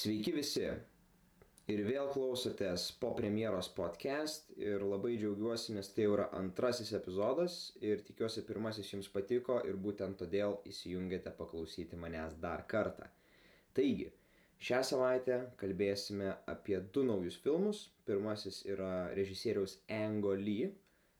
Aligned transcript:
Sveiki 0.00 0.32
visi. 0.32 0.62
Ir 1.68 1.80
vėl 1.84 2.06
klausotės 2.14 2.86
po 3.02 3.10
premjeros 3.18 3.66
podcast 3.76 4.46
ir 4.56 4.80
labai 4.86 5.10
džiaugiuosi, 5.18 5.74
nes 5.76 5.90
tai 5.92 6.06
jau 6.06 6.14
yra 6.14 6.28
antrasis 6.38 6.94
epizodas 6.96 7.56
ir 7.84 8.00
tikiuosi 8.06 8.44
pirmasis 8.48 8.88
jums 8.94 9.10
patiko 9.12 9.58
ir 9.68 9.76
būtent 9.86 10.16
todėl 10.22 10.56
įsijungėte 10.70 11.34
paklausyti 11.42 11.98
manęs 12.00 12.38
dar 12.46 12.64
kartą. 12.70 13.10
Taigi, 13.76 14.08
šią 14.70 14.80
savaitę 14.92 15.38
kalbėsime 15.60 16.32
apie 16.54 16.80
du 16.96 17.04
naujus 17.10 17.36
filmus. 17.44 17.84
Pirmasis 18.08 18.62
yra 18.72 18.94
režisieriaus 19.20 19.76
Ango 20.00 20.32
Lee, 20.46 20.72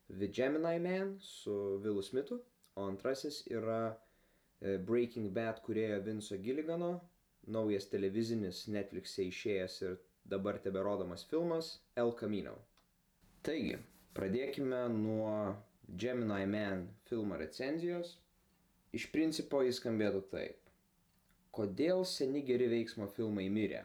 The 0.08 0.32
Gemini 0.40 0.80
Man 0.88 1.18
su 1.20 1.58
Vilu 1.84 2.06
Smithu, 2.06 2.40
o 2.80 2.88
antrasis 2.88 3.44
yra 3.52 3.80
e, 3.90 4.78
Breaking 4.78 5.34
Bad 5.36 5.60
kurėjo 5.68 6.00
Vinco 6.08 6.40
Gilligano 6.48 6.94
naujas 7.54 7.88
televizinis 7.92 8.66
Netflix'e 8.70 9.26
išėjęs 9.28 9.76
ir 9.86 9.98
dabar 10.32 10.58
teberodomas 10.64 11.24
filmas 11.30 11.72
El 12.02 12.12
Camino. 12.20 12.54
Taigi, 13.46 13.78
pradėkime 14.14 14.82
nuo 14.94 15.34
Gemini 16.02 16.46
Man 16.46 16.88
filmo 17.08 17.38
recenzijos. 17.40 18.16
Iš 18.94 19.06
principo 19.14 19.62
jis 19.62 19.78
skambėtų 19.80 20.20
taip. 20.32 20.58
Kodėl 21.54 22.04
seni 22.06 22.42
geri 22.46 22.68
veiksmo 22.70 23.08
filmai 23.16 23.48
mirė? 23.50 23.82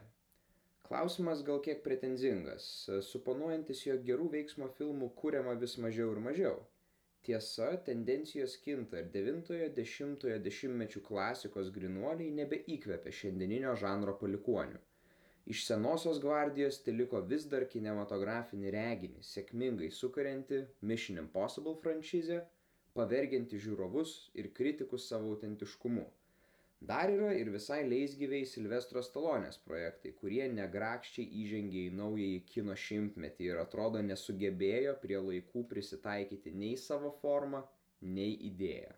Klausimas 0.85 1.41
gal 1.45 1.61
kiek 1.65 1.81
pretenzingas, 1.85 2.65
suponuojantis, 3.07 3.81
jog 3.87 4.03
gerų 4.05 4.27
veiksmo 4.35 4.67
filmų 4.77 5.09
kūriama 5.17 5.55
vis 5.61 5.79
mažiau 5.81 6.11
ir 6.13 6.21
mažiau. 6.21 6.59
Tiesa, 7.25 7.67
tendencijos 7.85 8.55
kinta 8.61 8.99
ir 9.01 9.07
90-ojo 9.13 10.39
dešimtmečių 10.47 10.99
klasikos 11.07 11.71
grinuoliai 11.77 12.33
nebeįkvepia 12.39 13.13
šiandieninio 13.19 13.71
žanro 13.81 14.13
palikuonių. 14.19 14.81
Iš 15.53 15.63
senosios 15.69 16.19
gvardijos 16.21 16.77
teliko 16.85 17.21
vis 17.31 17.47
dar 17.49 17.65
kinematografinį 17.71 18.73
reginį, 18.77 19.23
sėkmingai 19.31 19.89
sukurianti 20.01 20.61
Mission 20.91 21.21
Impossible 21.23 21.73
franšizę, 21.85 22.43
pavergianti 22.99 23.61
žiūrovus 23.65 24.13
ir 24.41 24.51
kritikus 24.59 25.09
savo 25.09 25.33
autentiškumu 25.33 26.05
Dar 26.85 27.09
yra 27.09 27.31
ir 27.33 27.49
visai 27.49 27.79
leisgyviai 27.87 28.45
Silvestro 28.45 29.01
Stalonės 29.05 29.55
projektai, 29.67 30.11
kurie 30.19 30.43
negrakščiai 30.53 31.25
įžengė 31.43 31.85
į 31.87 31.93
naująjį 31.99 32.41
kino 32.51 32.75
šimtmetį 32.81 33.47
ir 33.47 33.61
atrodo 33.61 34.01
nesugebėjo 34.05 34.93
prie 35.01 35.17
laikų 35.29 35.63
prisitaikyti 35.71 36.53
nei 36.53 36.75
savo 36.77 37.09
formą, 37.23 37.63
nei 38.17 38.35
idėją. 38.49 38.93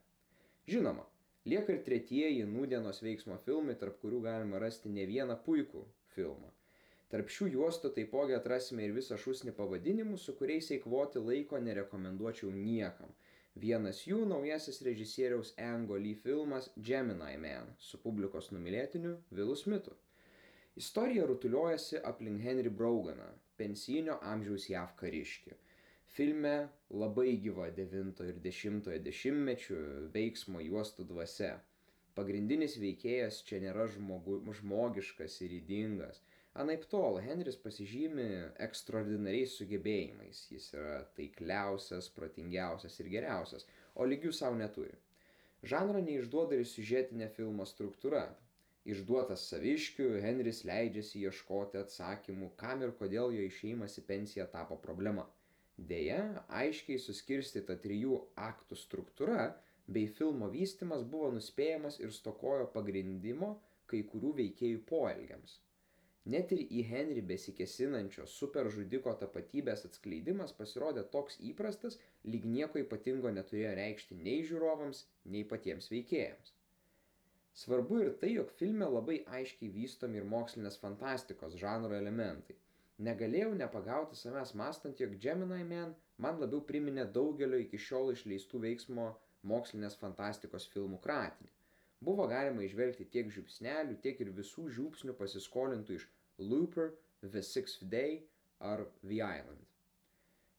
Žinoma, 0.74 1.06
lieka 1.48 1.78
ir 1.78 1.86
tretieji 1.86 2.44
nūdienos 2.50 3.00
veiksmo 3.06 3.40
filmai, 3.46 3.78
tarp 3.80 4.02
kurių 4.04 4.20
galima 4.26 4.60
rasti 4.66 4.92
ne 4.92 5.08
vieną 5.08 5.40
puikų 5.48 5.86
filmą. 6.18 6.52
Tarp 7.14 7.32
šių 7.32 7.54
juostų 7.54 7.94
taipogi 7.96 8.36
atrasime 8.36 8.84
ir 8.84 8.98
visą 8.98 9.16
šūsnį 9.22 9.54
pavadinimų, 9.56 10.20
su 10.20 10.36
kuriais 10.36 10.68
eikvoti 10.76 11.24
laiko 11.24 11.62
nerekomenduočiau 11.70 12.52
niekam. 12.52 13.16
Vienas 13.58 14.04
jų 14.06 14.20
naujasis 14.30 14.82
režisieriaus 14.86 15.54
Ango 15.58 15.96
Lee 15.98 16.18
filmas 16.24 16.68
Gemini 16.90 17.38
Man 17.42 17.72
su 17.82 17.98
publikos 18.04 18.52
numylėtiniu 18.54 19.16
Vilu 19.34 19.56
Smithu. 19.58 19.96
Istorija 20.78 21.26
rutuliojasi 21.26 22.02
aplink 22.10 22.44
Henry 22.44 22.70
Broganą, 22.82 23.30
pensijinio 23.58 24.20
amžiaus 24.32 24.68
JAV 24.70 24.92
kariškį. 25.00 25.56
Filme 26.18 26.54
labai 27.04 27.34
gyva 27.48 27.72
9 27.80 28.22
ir 28.28 28.38
10 28.44 28.92
dešimtmečių 29.08 29.80
veiksmo 30.14 30.62
juostų 30.68 31.08
dvasia. 31.14 31.56
Pagrindinis 32.20 32.78
veikėjas 32.84 33.42
čia 33.48 33.64
nėra 33.64 33.88
žmogu, 33.96 34.38
žmogiškas 34.60 35.40
ir 35.48 35.58
įdingas. 35.64 36.22
Anaip 36.58 36.88
tol, 36.90 37.20
Henris 37.22 37.58
pasižymi 37.62 38.24
ekstraordinariais 38.66 39.52
sugebėjimais. 39.60 40.40
Jis 40.50 40.72
yra 40.74 40.96
taikliausias, 41.20 42.08
protingiausias 42.16 42.96
ir 43.04 43.12
geriausias, 43.12 43.68
o 43.94 44.08
lygių 44.10 44.32
savo 44.34 44.58
neturi. 44.58 44.96
Žanro 45.72 46.02
neišduoda 46.08 46.58
ir 46.58 46.66
siužetinė 46.66 47.28
filmo 47.36 47.68
struktūra. 47.70 48.24
Išduotas 48.90 49.44
saviškių, 49.52 50.08
Henris 50.24 50.64
leidžiasi 50.66 51.22
ieškoti 51.30 51.78
atsakymų, 51.84 52.50
kam 52.64 52.82
ir 52.88 52.96
kodėl 53.04 53.38
jo 53.38 53.46
išeimas 53.52 54.00
į 54.02 54.06
pensiją 54.10 54.50
tapo 54.58 54.80
problema. 54.88 55.28
Deja, 55.94 56.24
aiškiai 56.64 56.98
suskirstyta 57.06 57.78
trijų 57.86 58.18
aktų 58.50 58.82
struktūra 58.88 59.52
bei 59.86 60.10
filmo 60.20 60.50
vystimas 60.58 61.06
buvo 61.14 61.30
nuspėjamas 61.38 62.02
ir 62.02 62.18
stokojo 62.18 62.66
pagrindimo 62.74 63.54
kai 63.86 64.02
kurių 64.10 64.34
veikėjų 64.42 64.86
poelgiams. 64.90 65.60
Net 66.34 66.52
ir 66.52 66.62
į 66.68 66.82
Henry 66.90 67.22
besikesinančio 67.28 68.26
superžudiko 68.28 69.14
tapatybės 69.22 69.86
atskleidimas 69.88 70.54
pasirodė 70.58 71.06
toks 71.14 71.38
įprastas, 71.50 71.96
lyg 72.34 72.48
nieko 72.56 72.82
ypatingo 72.82 73.32
neturėjo 73.36 73.74
reikšti 73.80 74.18
nei 74.26 74.42
žiūrovams, 74.50 75.06
nei 75.36 75.46
patiems 75.54 75.88
veikėjams. 75.94 76.52
Svarbu 77.62 78.02
ir 78.04 78.12
tai, 78.22 78.34
jog 78.36 78.52
filme 78.60 78.90
labai 78.92 79.22
aiškiai 79.38 79.72
vystomi 79.78 80.20
ir 80.20 80.28
mokslinės 80.34 80.76
fantastikos 80.82 81.56
žanro 81.62 81.96
elementai. 81.96 82.58
Negalėjau 83.08 83.54
nepagauti 83.62 84.20
savęs 84.20 84.52
mastant, 84.62 85.00
jog 85.00 85.16
Gemini 85.24 85.64
Man 85.72 85.96
man 86.26 86.44
labiau 86.44 86.60
priminė 86.72 87.08
daugelio 87.20 87.62
iki 87.64 87.80
šiol 87.88 88.12
išleistų 88.18 88.62
veiksmo 88.68 89.08
mokslinės 89.54 89.96
fantastikos 90.04 90.68
filmų 90.76 91.00
kratinį. 91.08 91.50
Buvo 92.08 92.28
galima 92.30 92.62
išvelgti 92.66 93.08
tiek 93.16 93.30
žiupsnelių, 93.34 93.96
tiek 94.04 94.20
ir 94.22 94.36
visų 94.40 94.68
žiupsnių 94.76 95.16
pasiskolintų 95.22 95.98
iš 95.98 96.08
Looper, 96.38 96.94
The 97.22 97.42
Sixth 97.42 97.84
Day 97.90 98.22
ar 98.60 98.86
The 99.04 99.22
Island. 99.22 99.64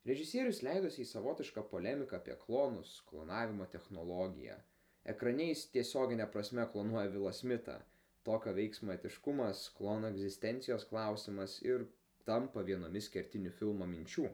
Režisierius 0.08 0.62
leidosi 0.64 1.02
į 1.04 1.08
savotišką 1.10 1.62
polemiką 1.70 2.16
apie 2.18 2.34
klonus, 2.40 2.96
klonavimo 3.10 3.66
technologiją. 3.72 4.56
Ekraniais 5.12 5.66
tiesioginė 5.74 6.26
prasme 6.32 6.64
klonuoja 6.72 7.10
Vilą 7.12 7.32
Smithą. 7.36 7.76
Tokio 8.24 8.52
veiksmo 8.56 8.92
etiškumas, 8.94 9.68
klono 9.76 10.10
egzistencijos 10.12 10.86
klausimas 10.90 11.58
ir 11.64 11.86
tampa 12.28 12.64
vienomis 12.66 13.08
kertinių 13.12 13.54
filmo 13.60 13.86
minčių, 13.88 14.26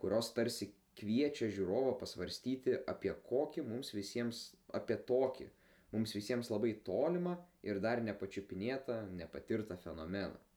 kurios 0.00 0.32
tarsi 0.34 0.72
kviečia 0.98 1.50
žiūrovą 1.54 1.94
pasvarstyti 2.00 2.80
apie 2.90 3.12
kokį 3.28 3.62
mums 3.68 3.92
visiems, 3.94 4.42
apie 4.74 4.96
tokį, 5.10 5.46
mums 5.94 6.14
visiems 6.16 6.50
labai 6.50 6.72
tolimą 6.88 7.36
ir 7.66 7.78
dar 7.84 8.02
nepačiupinėtą, 8.08 9.04
nepatirtą 9.20 9.78
fenomeną. 9.84 10.47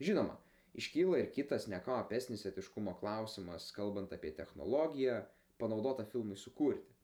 Žinoma, 0.00 0.36
iškyla 0.80 1.18
ir 1.20 1.32
kitas 1.34 1.66
neką 1.68 1.98
apesnis 2.00 2.46
etiškumo 2.48 2.94
klausimas, 3.00 3.68
kalbant 3.76 4.12
apie 4.16 4.30
technologiją, 4.36 5.18
panaudotą 5.60 6.06
filmui 6.08 6.38
sukurti. 6.40 6.94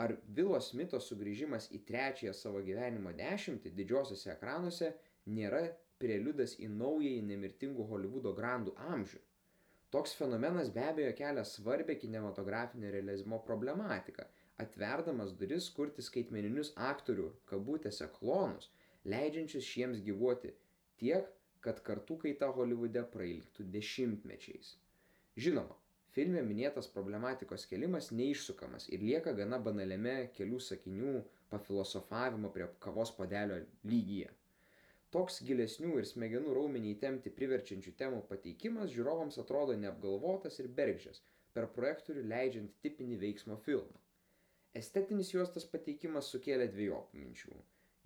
Ar 0.00 0.14
Vilo 0.36 0.60
Smito 0.64 1.00
sugrįžimas 1.02 1.66
į 1.76 1.80
trečiąją 1.88 2.34
savo 2.36 2.60
gyvenimo 2.66 3.10
dešimtį 3.18 3.72
didžiosiuose 3.80 4.30
ekranuose 4.34 4.92
nėra 5.38 5.64
preliudas 6.00 6.54
į 6.62 6.70
naująjį 6.76 7.24
nemirtingų 7.32 7.88
Hollywoodo 7.90 8.32
grandų 8.38 8.76
amžių? 8.92 9.20
Toks 9.90 10.14
fenomenas 10.20 10.70
be 10.76 10.86
abejo 10.86 11.10
kelia 11.18 11.44
svarbę 11.44 11.98
kinematografinio 11.98 12.92
realizmo 12.94 13.40
problematiką, 13.50 14.28
atverdamas 14.64 15.34
duris 15.42 15.66
kurti 15.74 16.06
skaitmeninius 16.06 16.70
aktorių, 16.90 17.26
kabutėse 17.50 18.06
klonus, 18.20 18.70
leidžiančius 19.14 19.66
šiems 19.66 20.04
gyvuoti 20.06 20.54
tiek, 21.02 21.26
kad 21.64 21.80
kartų 21.86 22.16
kaita 22.24 22.48
Holivude 22.56 23.02
prailgtų 23.14 23.66
dešimtmečiais. 23.74 24.74
Žinoma, 25.44 25.76
filme 26.16 26.42
minėtas 26.46 26.88
problematikos 26.94 27.66
kelimas 27.70 28.10
neišsukamas 28.10 28.88
ir 28.94 29.04
lieka 29.06 29.34
gana 29.38 29.60
banaliame 29.68 30.16
kelių 30.36 30.60
sakinių 30.66 31.14
pafilosofavimo 31.52 32.50
prie 32.54 32.68
kavos 32.86 33.12
padelio 33.18 33.60
lygyje. 33.92 34.30
Toks 35.14 35.40
gilesnių 35.46 35.96
ir 35.98 36.06
smegenų 36.06 36.52
raumenį 36.54 36.92
įtempti 36.94 37.32
priverčiančių 37.38 37.96
temų 38.02 38.20
pateikimas 38.28 38.92
žiūrovams 38.94 39.40
atrodo 39.42 39.74
neapgalvotas 39.84 40.60
ir 40.62 40.68
bergždžias, 40.76 41.18
per 41.54 41.66
projektorių 41.78 42.22
leidžiant 42.30 42.76
tipinį 42.84 43.18
veiksmo 43.24 43.56
filmą. 43.64 43.98
Estetinis 44.80 45.32
juostas 45.34 45.66
pateikimas 45.72 46.30
sukėlė 46.30 46.68
dviejopų 46.70 47.24
minčių. 47.24 47.56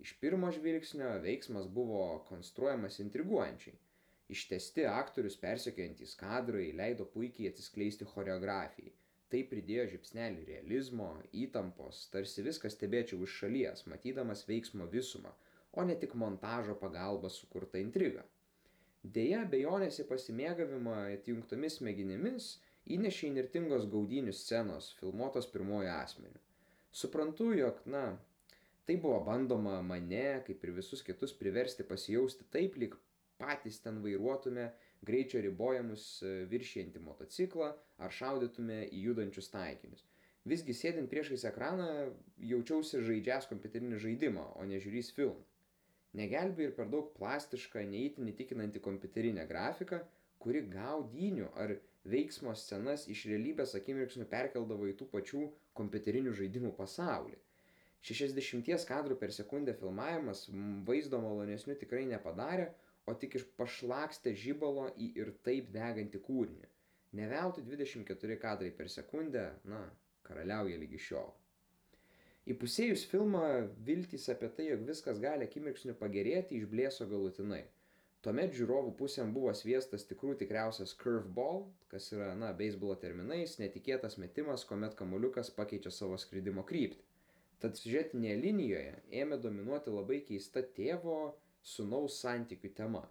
Iš 0.03 0.13
pirmo 0.19 0.51
žvilgsnio 0.51 1.09
veiksmas 1.23 1.67
buvo 1.79 2.01
konstruojamas 2.29 2.99
intriguojančiai. 3.03 3.77
Ištesti 4.35 4.85
aktorius 4.89 5.37
persekiojantys 5.41 6.15
kadrai 6.19 6.71
leido 6.79 7.05
puikiai 7.15 7.51
atsiskleisti 7.53 8.07
choreografijai. 8.11 8.93
Tai 9.33 9.41
pridėjo 9.51 9.85
žipsnelį 9.93 10.43
realizmo, 10.49 11.07
įtampos, 11.43 12.03
tarsi 12.13 12.43
viską 12.45 12.69
stebėčiau 12.73 13.23
iš 13.25 13.37
šalies, 13.41 13.85
matydamas 13.91 14.45
veiksmo 14.49 14.85
visumą, 14.91 15.31
o 15.73 15.85
ne 15.89 15.95
tik 16.03 16.13
montažo 16.21 16.75
pagalba 16.81 17.31
sukurta 17.37 17.81
intriga. 17.81 18.25
Deja, 19.17 19.41
bejonės 19.55 19.99
į 20.01 20.05
pasimėgavimą 20.11 20.95
atjungtomis 21.15 21.79
smegenimis 21.79 22.51
įnešė 22.97 23.27
įnirtingos 23.31 23.89
gaudinių 23.91 24.33
scenos, 24.33 24.91
filmuotos 24.99 25.49
pirmojo 25.53 25.91
asmeniu. 25.97 26.41
Suprantu, 27.01 27.51
jog, 27.57 27.81
na, 27.97 28.05
tai 28.85 28.97
buvo 29.01 29.19
bandoma 29.25 29.79
mane, 29.81 30.41
kaip 30.47 30.63
ir 30.63 30.73
visus 30.79 31.01
kitus, 31.05 31.33
priversti 31.33 31.85
pasijausti 31.87 32.47
taip, 32.53 32.77
lyg 32.81 32.97
patys 33.41 33.79
ten 33.83 34.01
vairuotume 34.03 34.69
greičio 35.05 35.41
ribojimus 35.43 36.05
e, 36.23 36.33
viršijantį 36.51 37.01
motociklą 37.03 37.71
ar 37.97 38.13
šaudytume 38.19 38.83
į 38.87 39.01
judančius 39.09 39.51
taikinius. 39.53 40.05
Visgi 40.45 40.75
sėdint 40.77 41.09
priešais 41.09 41.43
ekraną 41.49 41.89
jaučiausi 42.51 43.01
žaidžias 43.07 43.49
kompiuterinį 43.49 43.99
žaidimą, 44.03 44.45
o 44.61 44.65
ne 44.69 44.77
žiūrys 44.81 45.09
filmą. 45.17 45.41
Negelbė 46.15 46.69
ir 46.69 46.75
per 46.77 46.87
daug 46.91 47.09
plastiška, 47.17 47.81
neįtin 47.89 48.29
įtikinanti 48.31 48.79
kompiuterinė 48.83 49.47
grafika, 49.49 50.03
kuri 50.39 50.61
gaudynių 50.71 51.49
ar 51.63 51.73
veiksmo 52.07 52.53
scenas 52.55 53.07
iš 53.11 53.25
realybės 53.31 53.73
akimirksniu 53.79 54.29
perkeldavo 54.31 54.87
į 54.91 54.95
tų 55.01 55.09
pačių 55.11 55.41
kompiuterinių 55.79 56.35
žaidimų 56.39 56.71
pasaulį. 56.77 57.41
60 58.05 58.85
kadrų 58.85 59.17
per 59.17 59.33
sekundę 59.33 59.73
filmavimas 59.79 60.45
vaizdo 60.85 61.17
malonesniu 61.23 61.77
tikrai 61.81 62.03
nepadarė, 62.09 62.67
o 63.09 63.13
tik 63.13 63.37
iš 63.39 63.45
pašlakstė 63.57 64.33
žybalo 64.37 64.89
į 64.97 65.11
ir 65.21 65.31
taip 65.45 65.71
degantį 65.73 66.21
kūrinį. 66.27 66.69
Neveltui 67.17 67.63
24 67.65 68.37
kadrai 68.41 68.71
per 68.75 68.91
sekundę, 68.91 69.45
na, 69.71 69.81
karaliauja 70.27 70.77
lygi 70.81 70.99
šiol. 71.07 71.31
Įpusėjus 72.53 73.05
filmą 73.09 73.45
viltys 73.87 74.27
apie 74.29 74.51
tai, 74.57 74.67
jog 74.69 74.83
viskas 74.89 75.21
gali 75.21 75.47
akimirksniu 75.47 75.95
pagerėti, 75.97 76.59
išblėso 76.59 77.07
galutinai. 77.09 77.63
Tuomet 78.25 78.53
žiūrovų 78.57 78.91
pusėn 78.99 79.33
buvo 79.33 79.53
sviestas 79.53 80.05
tikrų 80.09 80.35
tikriausias 80.41 80.93
curveball, 81.01 81.63
kas 81.89 82.11
yra, 82.13 82.31
na, 82.37 82.51
beisbolo 82.57 82.97
terminais, 83.01 83.57
netikėtas 83.61 84.17
metimas, 84.21 84.65
kuomet 84.69 84.97
kamuliukas 84.97 85.51
pakeičia 85.57 85.93
savo 85.93 86.17
skridimo 86.21 86.65
kryptį. 86.69 87.14
Tad 87.63 87.77
siužetinėje 87.79 88.37
linijoje 88.41 88.95
ėmė 89.21 89.39
dominuoti 89.43 89.93
labai 89.93 90.21
keista 90.27 90.63
tėvo 90.77 91.19
sunaus 91.73 92.19
santykių 92.21 92.71
tema. 92.79 93.03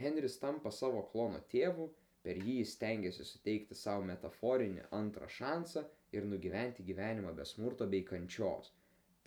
Henris 0.00 0.38
tampa 0.42 0.72
savo 0.72 1.02
klono 1.12 1.40
tėvu, 1.52 1.90
per 2.24 2.40
jį 2.40 2.56
jis 2.60 2.74
stengiasi 2.76 3.26
suteikti 3.28 3.76
savo 3.76 4.04
metaforinį 4.08 4.86
antrą 4.96 5.28
šansą 5.36 5.84
ir 6.16 6.28
nugyventi 6.32 6.84
gyvenimą 6.90 7.34
be 7.36 7.46
smurto 7.48 7.88
bei 7.94 8.04
kančios. 8.12 8.72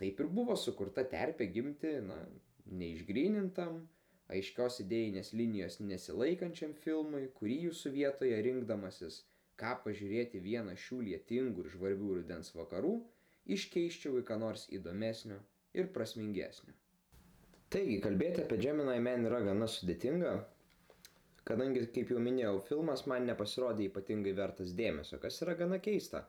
Taip 0.02 0.20
ir 0.20 0.30
buvo 0.40 0.56
sukurta 0.58 1.06
terpė 1.14 1.48
gimti, 1.56 1.94
na, 2.08 2.18
neišgrynintam, 2.82 3.78
aiškios 4.34 4.80
idėjinės 4.84 5.32
linijos 5.38 5.80
nesilaikančiam 5.84 6.74
filmui, 6.86 7.28
kurį 7.38 7.60
jūsų 7.68 7.94
vietoje 7.98 8.42
rinkdamasis, 8.48 9.22
ką 9.62 9.76
pažiūrėti 9.86 10.42
vieną 10.44 10.74
šių 10.86 11.02
lietingų 11.10 11.66
ir 11.66 11.74
žvarbių 11.76 12.16
rudens 12.20 12.54
vakarų, 12.58 12.96
iškeiščiau 13.52 14.20
į 14.22 14.24
ką 14.28 14.38
nors 14.42 14.66
įdomesnio 14.78 15.40
ir 15.78 15.90
prasmingesnio. 15.96 16.74
Taigi, 17.74 17.98
kalbėti 18.04 18.44
apie 18.44 18.60
Gemini 18.62 19.00
Man 19.02 19.26
yra 19.28 19.40
gana 19.42 19.68
sudėtinga, 19.68 20.34
kadangi, 21.50 21.88
kaip 21.96 22.12
jau 22.14 22.22
minėjau, 22.22 22.60
filmas 22.68 23.08
man 23.10 23.26
nepasirodė 23.30 23.88
ypatingai 23.90 24.36
vertas 24.38 24.76
dėmesio, 24.78 25.18
kas 25.24 25.42
yra 25.46 25.56
gana 25.60 25.80
keista. 25.82 26.28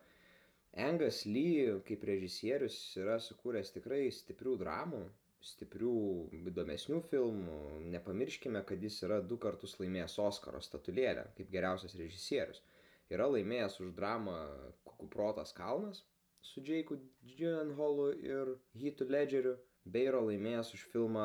Engas 0.87 1.21
Lee 1.29 1.77
kaip 1.87 2.07
režisierius 2.09 2.79
yra 2.99 3.21
sukūręs 3.23 3.71
tikrai 3.77 4.09
stiprių 4.11 4.57
dramų, 4.65 5.03
stiprių, 5.45 5.93
įdomesnių 6.41 7.03
filmų. 7.11 7.59
Nepamirškime, 7.93 8.65
kad 8.67 8.83
jis 8.83 9.03
yra 9.07 9.21
du 9.21 9.39
kartus 9.39 9.77
laimėjęs 9.79 10.17
Oskaro 10.25 10.63
statulėlę 10.65 11.29
kaip 11.37 11.53
geriausias 11.53 11.95
režisierius. 12.01 12.65
Yra 13.13 13.29
laimėjęs 13.31 13.79
už 13.85 13.93
dramą 13.95 14.41
Kukų 14.89 15.13
protas 15.13 15.53
kalnas 15.55 16.03
su 16.45 16.63
Jake'u 16.65 16.99
Gyllenhalu 17.37 18.09
ir 18.23 18.53
Heathu 18.81 19.09
Ledgeriu, 19.09 19.55
bei 19.85 20.09
yra 20.09 20.21
laimėjęs 20.25 20.73
už 20.77 20.85
filmą 20.93 21.25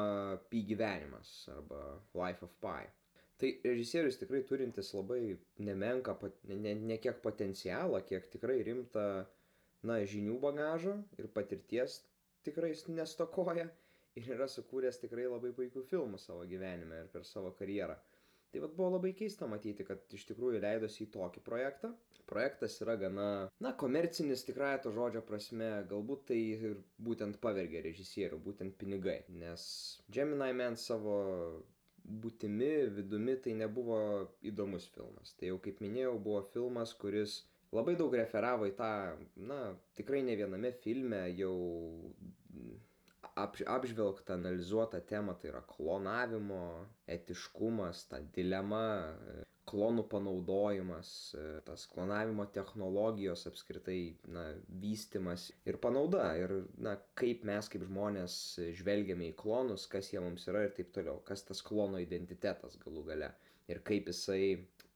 Pi 0.51 0.63
gyvenimas 0.71 1.33
arba 1.53 1.81
Life 2.21 2.45
of 2.47 2.55
Pi. 2.63 2.87
Tai 3.39 3.49
režisierius 3.63 4.19
tikrai 4.19 4.41
turintis 4.47 4.91
labai 4.95 5.37
nemenka, 5.63 6.17
ne, 6.49 6.57
ne, 6.63 6.73
ne 6.91 6.97
kiek 6.99 7.21
potencialą, 7.23 8.01
kiek 8.07 8.27
tikrai 8.33 8.57
rimtą, 8.67 9.05
na, 9.87 10.01
žinių 10.13 10.35
bagažą 10.43 10.97
ir 11.19 11.29
patirties 11.35 12.01
tikrai 12.43 12.73
nestokoja 12.91 13.69
ir 14.19 14.33
yra 14.35 14.47
sukūręs 14.51 14.99
tikrai 15.03 15.29
labai 15.29 15.53
puikių 15.55 15.85
filmų 15.87 16.19
savo 16.19 16.43
gyvenime 16.49 17.03
ir 17.05 17.11
per 17.13 17.23
savo 17.27 17.53
karjerą. 17.55 17.95
Tai 18.49 18.61
vad 18.63 18.71
buvo 18.77 18.89
labai 18.95 19.11
keista 19.13 19.47
matyti, 19.49 19.85
kad 19.85 20.15
iš 20.17 20.23
tikrųjų 20.31 20.61
leidosi 20.63 21.03
į 21.05 21.11
tokį 21.13 21.43
projektą. 21.45 21.91
Projektas 22.29 22.77
yra 22.83 22.95
gana, 23.01 23.25
na, 23.61 23.73
komercinis 23.81 24.45
tikrąją 24.45 24.79
to 24.83 24.93
žodžio 24.93 25.21
prasme, 25.25 25.69
galbūt 25.89 26.27
tai 26.29 26.39
ir 26.53 26.79
būtent 27.01 27.39
pavergė 27.41 27.81
režisierių, 27.85 28.37
būtent 28.45 28.77
pinigai. 28.81 29.19
Nes 29.41 29.63
Gemini 30.13 30.53
Man 30.57 30.77
savo 30.77 31.15
būtimi, 32.25 32.71
vidumi 32.97 33.37
tai 33.43 33.55
nebuvo 33.57 33.99
įdomus 34.45 34.89
filmas. 34.93 35.33
Tai 35.37 35.51
jau 35.51 35.59
kaip 35.65 35.81
minėjau, 35.85 36.17
buvo 36.25 36.41
filmas, 36.53 36.93
kuris 37.01 37.39
labai 37.75 37.95
daug 37.99 38.13
referavo 38.17 38.69
į 38.69 38.75
tą, 38.77 38.91
na, 39.51 39.59
tikrai 39.97 40.21
ne 40.25 40.37
viename 40.39 40.73
filme 40.85 41.21
jau 41.37 41.55
apž 43.43 43.63
apžvelgtą 43.75 44.33
analizuotą 44.39 44.99
temą 45.11 45.35
tai 45.39 45.51
yra 45.51 45.61
klonavimo 45.73 46.63
etiškumas 47.15 48.05
ta 48.11 48.19
dilema 48.35 48.83
klonų 49.69 50.05
panaudojimas 50.11 51.09
tas 51.67 51.85
klonavimo 51.91 52.47
technologijos 52.55 53.45
apskritai 53.51 53.99
na 54.35 54.45
vystymas 54.83 55.49
ir 55.69 55.77
panauda. 55.83 56.23
Ir 56.41 56.55
na 56.87 56.95
kaip 57.21 57.45
mes 57.49 57.69
kaip 57.69 57.85
žmonės 57.85 58.33
žvelgiame 58.79 59.29
į 59.29 59.37
klonus 59.43 59.85
kas 59.91 60.09
jie 60.13 60.23
mums 60.23 60.47
yra 60.49 60.65
ir 60.65 60.75
taip 60.79 60.91
toliau. 60.95 61.21
Kas 61.27 61.45
tas 61.45 61.61
klono 61.65 62.01
identitetas 62.01 62.79
galų 62.81 63.05
gale 63.11 63.33
ir 63.69 63.83
kaip 63.85 64.09
jisai 64.09 64.43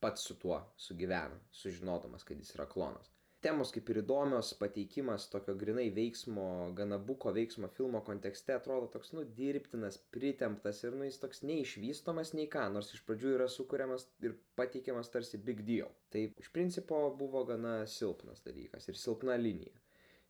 pats 0.01 0.25
su 0.27 0.39
tuo 0.41 0.57
sugyvena 0.87 1.37
sužinodamas 1.61 2.25
kad 2.27 2.39
jis 2.41 2.55
yra 2.57 2.65
klonas 2.71 3.12
temos 3.43 3.71
kaip 3.75 3.89
ir 3.91 3.99
įdomios 4.01 4.53
pateikimas 4.59 5.25
tokio 5.31 5.53
grynai 5.59 5.89
veiksmo 5.95 6.45
gana 6.77 6.97
buko 7.09 7.33
veiksmo 7.35 7.69
filmo 7.77 7.99
kontekste 8.07 8.55
atrodo 8.55 8.87
toks 8.93 9.11
nu 9.17 9.25
dirbtinas 9.39 9.99
pritemptas 10.15 10.79
ir 10.87 10.95
nu 10.97 11.07
jis 11.07 11.19
toks 11.21 11.43
neišvystomas 11.49 12.33
nei 12.37 12.47
ką 12.55 12.69
nors 12.75 12.93
iš 12.95 13.03
pradžių 13.07 13.33
yra 13.37 13.49
sukuriamas 13.51 14.07
ir 14.23 14.37
pateikiamas 14.59 15.11
tarsi 15.13 15.41
big 15.49 15.65
deal. 15.67 15.91
Tai 16.13 16.25
iš 16.43 16.51
principo 16.55 16.99
buvo 17.19 17.43
gana 17.49 17.75
silpnas 17.97 18.43
dalykas 18.47 18.87
ir 18.89 18.99
silpna 18.99 19.35
linija. 19.39 19.75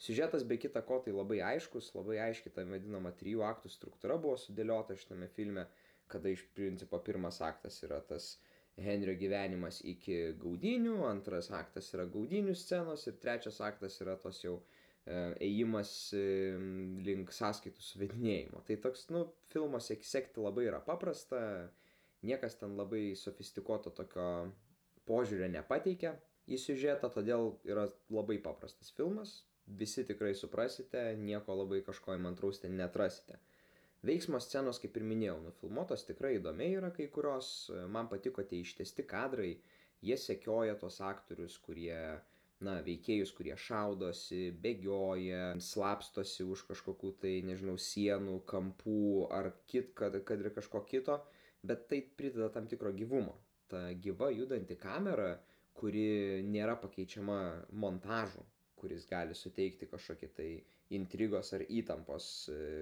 Siužetas 0.03 0.43
be 0.49 0.57
kita 0.57 0.81
ko 0.87 0.97
tai 1.05 1.13
labai 1.15 1.39
aiškus 1.53 1.93
labai 1.95 2.17
aiški 2.25 2.51
ta 2.55 2.65
vadinama 2.67 3.13
trijų 3.19 3.45
aktų 3.53 3.71
struktūra 3.71 4.17
buvo 4.19 4.39
sudėliota 4.41 4.97
šitame 4.99 5.29
filme 5.37 5.67
kada 6.11 6.33
iš 6.33 6.43
principo 6.57 6.99
pirmas 6.99 7.39
aktas 7.41 7.77
yra 7.85 8.01
tas 8.09 8.33
Henrio 8.81 9.13
gyvenimas 9.17 9.81
iki 9.85 10.15
gaudynių, 10.41 10.95
antras 11.05 11.51
aktas 11.53 11.91
yra 11.93 12.07
gaudynių 12.09 12.55
scenos 12.57 13.05
ir 13.07 13.19
trečias 13.21 13.59
aktas 13.61 13.99
yra 14.01 14.15
tos 14.17 14.39
jau 14.41 14.55
e, 15.05 15.17
ėjimas 15.45 15.91
e, 16.17 16.23
link 17.05 17.33
sąskaitų 17.35 17.85
suvedinėjimo. 17.85 18.63
Tai 18.65 18.79
toks, 18.87 19.05
nu, 19.13 19.27
filmo 19.53 19.81
sekti 19.83 20.41
labai 20.41 20.65
yra 20.71 20.81
paprasta, 20.81 21.69
niekas 22.25 22.57
ten 22.57 22.73
labai 22.79 23.13
sofistikuoto 23.19 23.93
tokio 23.93 24.27
požiūrio 25.05 25.51
nepateikia 25.53 26.15
į 26.49 26.57
siužetą, 26.57 27.11
todėl 27.13 27.53
yra 27.69 27.85
labai 28.09 28.39
paprastas 28.41 28.89
filmas, 28.97 29.43
visi 29.67 30.03
tikrai 30.07 30.33
suprasite, 30.35 31.11
nieko 31.19 31.55
labai 31.61 31.83
kažko 31.85 32.17
įmantraus 32.17 32.63
ten 32.63 32.73
netrasite 32.79 33.37
veiksmo 34.07 34.39
scenos 34.43 34.81
kaip 34.83 34.97
ir 34.99 35.05
minėjau 35.07 35.37
nufilmuotos 35.45 36.03
tikrai 36.07 36.35
įdomiai 36.37 36.77
yra 36.79 36.91
kai 36.95 37.07
kurios. 37.11 37.49
Man 37.95 38.09
patiko 38.11 38.43
tie 38.47 38.59
ištęsti 38.63 39.05
kadrai. 39.07 39.53
Jie 40.03 40.17
sekioja 40.19 40.75
tuos 40.79 40.99
aktorius 41.01 41.55
kurie 41.63 41.95
na 42.63 42.77
veikėjus 42.83 43.31
kurie 43.35 43.55
šaudosi 43.59 44.41
bėgioja 44.63 45.53
slapstosi 45.59 46.45
už 46.47 46.65
kažkokių 46.69 47.13
tai 47.23 47.33
nežinau 47.47 47.75
sienų 47.79 48.41
kampų 48.47 49.29
ar 49.39 49.51
kit 49.71 49.91
kad 49.99 50.19
kad 50.27 50.43
ir 50.43 50.51
kažko 50.55 50.83
kito. 50.89 51.21
Bet 51.63 51.87
tai 51.87 52.01
prideda 52.03 52.49
tam 52.51 52.67
tikro 52.67 52.91
gyvumo. 52.91 53.37
Ta 53.71 53.89
gyva 54.05 54.29
judanti 54.35 54.75
kamera 54.79 55.37
kuri 55.79 56.43
nėra 56.43 56.75
pakeičiama 56.79 57.39
montažu 57.71 58.43
kuris 58.83 59.07
gali 59.07 59.35
suteikti 59.39 59.87
kažkokį 59.87 60.27
tai 60.37 60.49
intrigos 60.97 61.53
ar 61.55 61.63
įtampos 61.63 62.25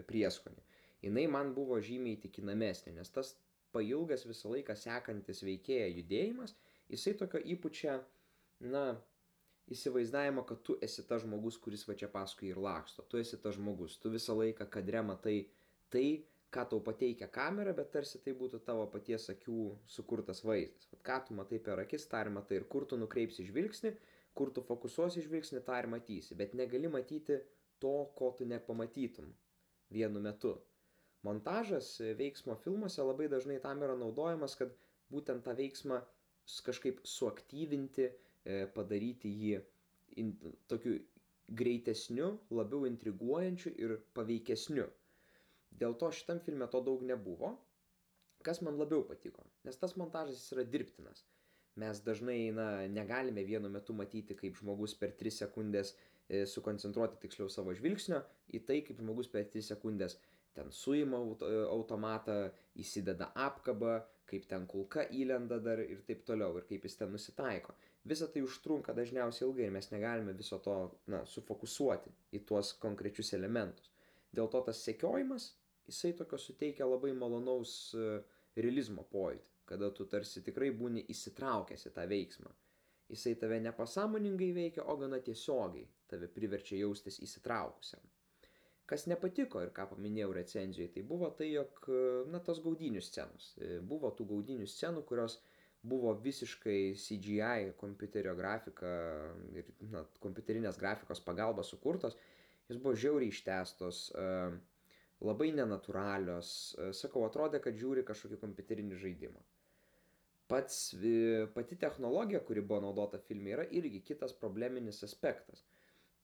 prieskonį 0.10 0.71
jinai 1.06 1.28
man 1.32 1.54
buvo 1.58 1.80
žymiai 1.82 2.18
įtikinamesnė, 2.18 2.96
nes 2.98 3.14
tas 3.14 3.36
pailgas 3.76 4.26
visą 4.28 4.52
laiką 4.52 4.76
sekantis 4.78 5.44
veikėją 5.46 5.88
judėjimas, 5.96 6.56
jisai 6.92 7.16
tokio 7.20 7.42
įpučia, 7.56 8.00
na, 8.74 8.86
įsivaizdavimo, 9.72 10.44
kad 10.48 10.62
tu 10.68 10.76
esi 10.84 11.04
tas 11.08 11.24
žmogus, 11.24 11.58
kuris 11.62 11.86
va 11.88 11.96
čia 11.98 12.10
paskui 12.12 12.52
ir 12.52 12.60
laksto, 12.60 13.06
tu 13.08 13.20
esi 13.22 13.40
tas 13.42 13.56
žmogus, 13.56 13.98
tu 14.02 14.12
visą 14.14 14.36
laiką 14.38 14.68
kadre 14.74 15.04
matai 15.08 15.38
tai, 15.94 16.24
ką 16.52 16.66
tau 16.68 16.82
pateikia 16.84 17.30
kamera, 17.32 17.72
bet 17.76 17.94
tarsi 17.94 18.20
tai 18.24 18.34
būtų 18.36 18.60
tavo 18.68 18.84
paties 18.92 19.30
akių 19.32 19.70
sukurtas 19.88 20.44
vaizdas. 20.44 20.90
Vat 20.92 21.04
ką 21.08 21.20
tu 21.28 21.38
matai 21.38 21.62
per 21.64 21.80
akis, 21.80 22.10
tą 22.12 22.26
ir 22.26 22.32
matai, 22.36 22.60
ir 22.60 22.66
kur 22.74 22.84
tu 22.90 23.00
nukreipsi 23.00 23.48
žvilgsnį, 23.48 23.94
kur 24.36 24.52
tu 24.52 24.64
fokusuosi 24.68 25.24
žvilgsnį, 25.24 25.64
tą 25.68 25.80
ir 25.80 25.88
matysi, 25.94 26.36
bet 26.36 26.58
negali 26.60 26.92
matyti 26.92 27.40
to, 27.80 27.94
ko 28.20 28.34
tu 28.38 28.48
nepamatytum 28.48 29.32
vienu 29.96 30.20
metu 30.24 30.58
Montažas 31.28 31.94
veiksmo 32.18 32.56
filmuose 32.64 33.04
labai 33.06 33.28
dažnai 33.30 33.60
tam 33.62 33.84
yra 33.86 33.96
naudojamas, 33.98 34.56
kad 34.58 34.74
būtent 35.14 35.46
tą 35.46 35.54
veiksmą 35.58 36.02
kažkaip 36.66 37.02
suaktyvinti, 37.08 38.08
e, 38.44 38.66
padaryti 38.76 39.30
jį 39.30 39.60
in, 40.22 40.32
tokiu 40.72 40.98
greitesniu, 41.62 42.32
labiau 42.50 42.88
intriguojančiu 42.90 43.74
ir 43.84 43.98
paveikesniu. 44.18 44.88
Dėl 45.82 45.96
to 46.00 46.10
šitam 46.16 46.40
filme 46.46 46.68
to 46.72 46.82
daug 46.84 47.04
nebuvo. 47.06 47.54
Kas 48.46 48.62
man 48.66 48.80
labiau 48.80 49.04
patiko? 49.08 49.46
Nes 49.68 49.78
tas 49.78 49.94
montažas 50.00 50.48
yra 50.56 50.66
dirbtinas. 50.66 51.26
Mes 51.82 52.02
dažnai 52.04 52.52
na, 52.56 52.66
negalime 52.92 53.44
vienu 53.48 53.70
metu 53.72 53.94
matyti, 53.96 54.36
kaip 54.36 54.58
žmogus 54.60 54.96
per 55.00 55.14
3 55.20 55.32
sekundės 55.44 55.94
e, 55.94 56.44
sukoncentruoti 56.50 57.22
tiksliau 57.22 57.52
savo 57.54 57.76
žvilgsnio 57.78 58.20
į 58.52 58.64
tai, 58.68 58.82
kaip 58.88 59.00
žmogus 59.00 59.30
per 59.32 59.46
3 59.54 59.70
sekundės 59.70 60.18
ten 60.58 60.72
suima 60.76 61.20
automatą, 61.70 62.38
įsideda 62.84 63.32
apkabą, 63.48 64.00
kaip 64.32 64.48
ten 64.48 64.68
kulka 64.68 65.06
įlenda 65.12 65.60
dar 65.64 65.82
ir 65.84 66.04
taip 66.08 66.24
toliau, 66.28 66.56
ir 66.58 66.68
kaip 66.70 66.88
jis 66.88 66.98
ten 67.00 67.12
nusitaiko. 67.12 67.76
Visa 68.08 68.28
tai 68.34 68.42
užtrunka 68.46 68.96
dažniausiai 68.98 69.48
ilgai 69.48 69.68
ir 69.68 69.74
mes 69.76 69.92
negalime 69.92 70.34
viso 70.38 70.58
to 70.66 70.76
na, 71.12 71.22
sufokusuoti 71.34 72.14
į 72.38 72.44
tuos 72.50 72.74
konkrečius 72.82 73.34
elementus. 73.38 73.92
Dėl 74.32 74.48
to 74.52 74.64
tas 74.68 74.82
sekiojimas, 74.88 75.52
jisai 75.90 76.14
tokio 76.18 76.40
suteikia 76.40 76.88
labai 76.88 77.12
malonaus 77.14 77.76
uh, 77.98 78.24
realizmo 78.56 79.04
pojūtį, 79.12 79.52
kada 79.70 79.92
tu 79.96 80.08
tarsi 80.10 80.44
tikrai 80.46 80.72
būni 80.76 81.06
įsitraukęs 81.14 81.88
į 81.90 81.94
tą 81.98 82.08
veiksmą. 82.10 82.52
Jisai 83.12 83.36
tave 83.36 83.60
nepasąmoningai 83.60 84.52
veikia, 84.56 84.88
o 84.88 84.96
gana 84.98 85.20
tiesiogiai 85.20 85.88
tave 86.08 86.32
priverčia 86.32 86.80
jaustis 86.80 87.20
įsitraukusiam. 87.24 88.04
Kas 88.90 89.06
nepatiko 89.08 89.62
ir 89.64 89.72
ką 89.76 89.86
paminėjau 89.94 90.34
recenzijoje, 90.36 90.92
tai 90.96 91.04
buvo 91.08 91.30
tai, 91.38 91.48
jog, 91.54 91.86
na, 92.32 92.42
tos 92.44 92.60
gaudinių 92.64 93.04
scenos. 93.06 93.54
E, 93.58 93.80
buvo 93.94 94.12
tų 94.18 94.28
gaudinių 94.34 94.68
scenų, 94.68 95.06
kurios 95.08 95.38
buvo 95.94 96.12
visiškai 96.26 96.94
CGI, 97.00 97.72
kompiuterio 97.80 98.36
grafika 98.38 98.92
ir, 99.58 99.72
na, 99.94 100.04
kompiuterinės 100.24 100.80
grafikos 100.82 101.24
pagalba 101.24 101.66
sukurtos. 101.68 102.18
Jis 102.70 102.82
buvo 102.82 102.94
žiauriai 103.00 103.32
ištestos, 103.32 104.04
e, 104.12 104.28
labai 105.24 105.50
nenatūralios. 105.56 106.52
E, 106.76 106.92
sakau, 106.98 107.26
atrodė, 107.28 107.64
kad 107.64 107.80
žiūri 107.80 108.06
kažkokį 108.08 108.42
kompiuterinį 108.44 109.00
žaidimą. 109.06 109.48
Pats, 110.52 110.90
pati 111.56 111.78
technologija, 111.80 112.42
kuri 112.44 112.60
buvo 112.60 112.82
naudota 112.84 113.22
filme, 113.24 113.54
yra 113.54 113.64
irgi 113.72 114.02
kitas 114.10 114.34
probleminis 114.36 115.00
aspektas 115.08 115.62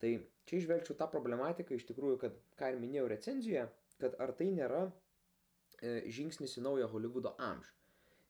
Tai 0.02 0.12
čia 0.50 0.62
išvelgčiau 0.62 0.98
tą 1.00 1.08
problematiką 1.12 1.76
iš 1.78 1.88
tikrųjų, 1.90 2.20
kad, 2.22 2.38
ką 2.60 2.74
ir 2.74 2.82
minėjau 2.82 3.08
recenzijoje, 3.12 3.66
kad 4.02 4.18
ar 4.22 4.34
tai 4.38 4.52
nėra 4.54 4.84
e, 4.88 6.04
žingsnis 6.14 6.58
į 6.60 6.66
naują 6.68 6.90
Hollywoodo 6.92 7.34
amžių. 7.42 7.74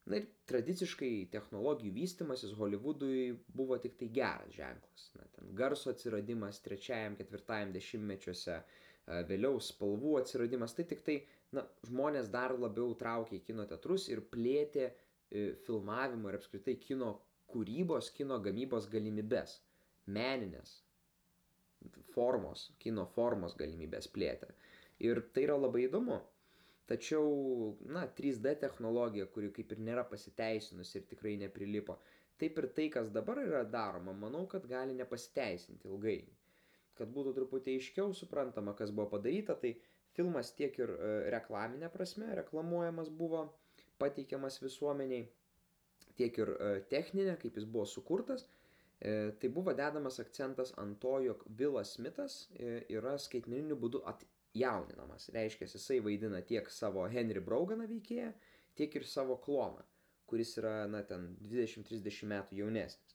Na 0.07 0.21
ir 0.21 0.27
tradiciškai 0.47 1.27
technologijų 1.33 1.91
vystimasis 1.97 2.53
Hollywoodui 2.55 3.33
buvo 3.55 3.75
tik 3.83 3.97
tai 3.99 4.07
geras 4.15 4.53
ženklas. 4.55 5.09
Na, 5.17 5.25
ten 5.35 5.49
garso 5.59 5.91
atsiradimas 5.91 6.61
trečiajam, 6.63 7.17
ketvirtajam 7.19 7.73
dešimtmečiuose, 7.75 8.55
e, 8.55 9.19
vėliau 9.27 9.59
spalvų 9.63 10.15
atsiradimas, 10.21 10.77
tai 10.77 10.87
tik 10.87 11.03
tai 11.03 11.17
na, 11.55 11.65
žmonės 11.89 12.31
dar 12.31 12.55
labiau 12.55 12.95
traukė 12.95 13.41
į 13.41 13.43
kino 13.49 13.67
teatrus 13.67 14.07
ir 14.13 14.23
plėtė 14.31 14.87
e, 14.87 14.93
filmavimo 15.67 16.31
ir 16.31 16.39
apskritai 16.39 16.77
kino 16.87 17.17
kūrybos, 17.51 18.13
kino 18.15 18.39
gamybos 18.43 18.87
galimybės. 18.93 19.59
Meninės, 20.07 20.71
formos, 22.13 22.71
kino 22.81 23.05
formos 23.15 23.55
galimybės 23.59 24.09
plėtė. 24.13 24.49
Ir 25.03 25.21
tai 25.33 25.45
yra 25.47 25.57
labai 25.59 25.85
įdomu. 25.87 26.19
Tačiau, 26.87 27.75
na, 27.91 28.05
3D 28.17 28.53
technologija, 28.61 29.27
kuri 29.33 29.49
kaip 29.55 29.73
ir 29.75 29.81
nėra 29.89 30.05
pasiteisinusi 30.07 31.01
ir 31.01 31.07
tikrai 31.09 31.33
neprilipo, 31.41 31.97
taip 32.39 32.59
ir 32.61 32.69
tai, 32.77 32.87
kas 32.93 33.09
dabar 33.11 33.41
yra 33.43 33.65
daroma, 33.67 34.13
manau, 34.15 34.45
kad 34.47 34.65
gali 34.71 34.95
nepasiteisinti 34.95 35.89
ilgainiui. 35.91 36.37
Kad 36.97 37.11
būtų 37.13 37.33
truputį 37.35 37.75
aiškiau 37.77 38.15
suprantama, 38.15 38.73
kas 38.77 38.93
buvo 38.95 39.11
padaryta, 39.17 39.57
tai 39.59 39.75
filmas 40.15 40.53
tiek 40.57 40.79
ir 40.79 40.93
e, 40.95 41.11
reklaminė 41.35 41.91
prasme, 41.93 42.29
reklamuojamas 42.39 43.11
buvo, 43.19 43.43
pateikiamas 44.01 44.61
visuomeniai, 44.63 45.27
tiek 46.17 46.39
ir 46.39 46.53
e, 46.55 46.71
techninė, 46.93 47.35
kaip 47.41 47.59
jis 47.59 47.67
buvo 47.67 47.85
sukurtas, 47.89 48.47
tai 48.99 49.49
buvo 49.53 49.73
dedamas 49.77 50.19
akcentas 50.19 50.71
ant 50.81 50.97
to, 51.01 51.19
jog 51.21 51.43
Vilas 51.59 51.93
Smithas 51.97 52.37
e, 52.57 52.79
yra 52.89 53.17
skaitmeniniu 53.21 53.77
būdu 53.77 54.01
atjauninamas. 54.09 55.29
Reiškia, 55.35 55.67
jisai 55.69 55.99
vaidina 56.05 56.41
tiek 56.41 56.69
savo 56.73 57.03
Henry 57.13 57.43
Brauganą 57.43 57.85
veikėją, 57.91 58.31
tiek 58.77 58.95
ir 58.97 59.05
savo 59.05 59.37
kloną, 59.43 59.83
kuris 60.29 60.55
yra, 60.57 60.79
na, 60.89 61.03
ten 61.05 61.35
20-30 61.45 62.31
metų 62.31 62.57
jaunesnis. 62.63 63.13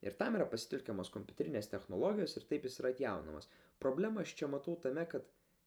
Ir 0.00 0.16
tam 0.16 0.38
yra 0.38 0.46
pasitelkiamos 0.48 1.10
kompiuterinės 1.12 1.68
technologijos 1.68 2.38
ir 2.38 2.46
taip 2.48 2.64
jis 2.64 2.78
yra 2.80 2.94
atjaunamas. 2.94 3.50
Problema 3.84 4.22
aš 4.24 4.32
čia 4.38 4.48
matau 4.48 4.78
tame, 4.80 5.04
kad 5.04 5.26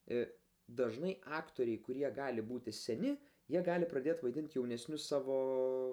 e, 0.09 0.23
dažnai 0.65 1.19
aktoriai, 1.37 1.81
kurie 1.85 2.09
gali 2.15 2.41
būti 2.41 2.73
seni, 2.73 3.13
jie 3.53 3.61
gali 3.61 3.85
pradėti 3.85 4.25
vaidinti 4.25 4.57
jaunesnius 4.57 5.05
savo, 5.13 5.37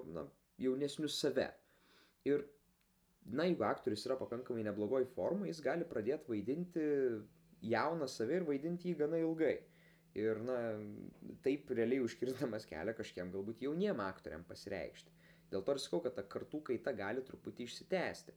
na, 0.09 0.25
jaunesnius 0.57 1.19
save. 1.21 1.51
Ir 2.25 2.47
na, 3.25 3.45
jeigu 3.45 3.65
aktorius 3.67 4.05
yra 4.07 4.17
pakankamai 4.19 4.63
neblogoj 4.65 5.05
formai, 5.15 5.49
jis 5.51 5.61
gali 5.65 5.87
pradėti 5.87 6.31
vaidinti 6.31 6.85
jauną 7.71 8.07
save 8.09 8.39
ir 8.39 8.47
vaidinti 8.47 8.89
jį 8.89 8.97
gana 9.03 9.19
ilgai. 9.21 9.57
Ir, 10.17 10.41
na, 10.43 10.57
taip 11.45 11.69
realiai 11.71 12.03
užkirstamas 12.03 12.65
kelią 12.67 12.95
kažkiem 12.97 13.31
galbūt 13.31 13.61
jauniem 13.63 14.01
aktoriam 14.03 14.43
pasireikšti. 14.47 15.13
Dėl 15.51 15.63
to 15.67 15.75
ir 15.75 15.83
sakau, 15.83 16.01
kad 16.03 16.15
ta 16.17 16.23
kartų 16.27 16.63
kaita 16.71 16.93
gali 16.95 17.23
truputį 17.27 17.67
išsitęsti. 17.67 18.35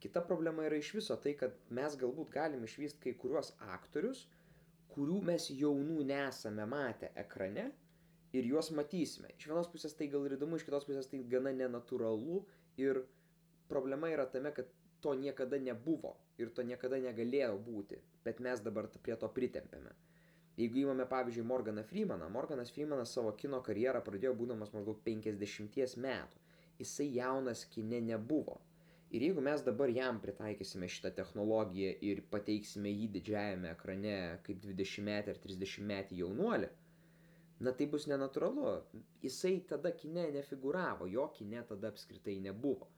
Kita 0.00 0.22
problema 0.24 0.64
yra 0.66 0.78
iš 0.80 0.92
viso 0.96 1.16
tai, 1.20 1.34
kad 1.38 1.56
mes 1.76 1.96
galbūt 2.00 2.30
galim 2.34 2.62
išvysti 2.64 3.02
kai 3.04 3.14
kuriuos 3.20 3.52
aktorius, 3.74 4.24
kurių 4.94 5.20
mes 5.28 5.50
jaunų 5.52 6.04
nesame 6.08 6.66
matę 6.66 7.10
ekrane 7.22 7.68
ir 8.34 8.46
juos 8.46 8.70
matysime. 8.74 9.30
Iš 9.36 9.50
vienos 9.50 9.70
pusės 9.70 9.94
tai 9.98 10.08
gal 10.10 10.26
ir 10.26 10.36
įdomu, 10.38 10.58
iš 10.58 10.66
kitos 10.66 10.86
pusės 10.88 11.10
tai 11.10 11.22
gana 11.30 11.52
nenatūralu 11.54 12.40
ir 12.80 13.02
problema 13.70 14.10
yra 14.12 14.26
tame, 14.30 14.52
kad 14.56 14.68
to 15.00 15.14
niekada 15.16 15.58
nebuvo 15.58 16.14
ir 16.38 16.52
to 16.56 16.64
niekada 16.66 17.00
negalėjo 17.00 17.56
būti, 17.66 18.00
bet 18.24 18.40
mes 18.44 18.62
dabar 18.66 18.88
prie 19.00 19.16
to 19.16 19.28
pritempėme. 19.38 19.94
Jeigu 20.60 20.82
įmame 20.82 21.06
pavyzdžiui 21.08 21.46
Morganą 21.48 21.84
Freemaną, 21.88 22.28
Morganas 22.28 22.72
Freemanas 22.74 23.14
savo 23.16 23.30
kino 23.42 23.62
karjerą 23.64 24.02
pradėjo 24.04 24.34
būdamas 24.36 24.74
maždaug 24.74 24.98
50 25.06 25.96
metų. 26.04 26.42
Jisai 26.80 27.06
jaunas 27.14 27.62
kine 27.72 28.00
nebuvo. 28.04 28.58
Ir 29.10 29.24
jeigu 29.24 29.42
mes 29.42 29.62
dabar 29.66 29.90
jam 29.90 30.20
pritaikysime 30.22 30.88
šitą 30.88 31.10
technologiją 31.16 31.94
ir 32.10 32.20
pateiksime 32.34 32.92
jį 32.92 33.08
didžiajame 33.16 33.72
ekrane 33.72 34.14
kaip 34.46 34.60
20 34.66 35.06
metį 35.08 35.32
ar 35.32 35.40
30 35.46 35.88
metį 35.88 36.20
jaunuolį, 36.20 36.68
na 37.66 37.72
tai 37.76 37.88
bus 37.94 38.06
nenatūralu. 38.12 38.76
Jisai 39.24 39.56
tada 39.72 39.92
kine 40.02 40.28
nefiguravo, 40.36 41.08
jo 41.10 41.26
kine 41.38 41.64
tada 41.72 41.90
apskritai 41.90 42.36
nebuvo. 42.44 42.88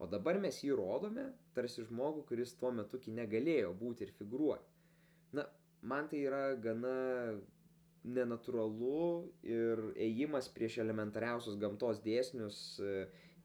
O 0.00 0.08
dabar 0.08 0.38
mes 0.40 0.62
jį 0.64 0.72
rodome 0.78 1.26
tarsi 1.56 1.84
žmogų, 1.84 2.24
kuris 2.30 2.54
tuo 2.56 2.70
metu 2.72 2.98
kine 3.04 3.26
galėjo 3.28 3.74
būti 3.76 4.06
ir 4.06 4.12
figuruoti. 4.16 4.70
Na, 5.36 5.44
man 5.92 6.08
tai 6.08 6.22
yra 6.24 6.44
gana 6.56 6.94
nenatūralu 8.16 9.02
ir 9.44 9.82
ėjimas 10.00 10.48
prieš 10.54 10.78
elementariausius 10.86 11.60
gamtos 11.60 12.00
dėsnius 12.00 12.56
e, 12.80 12.94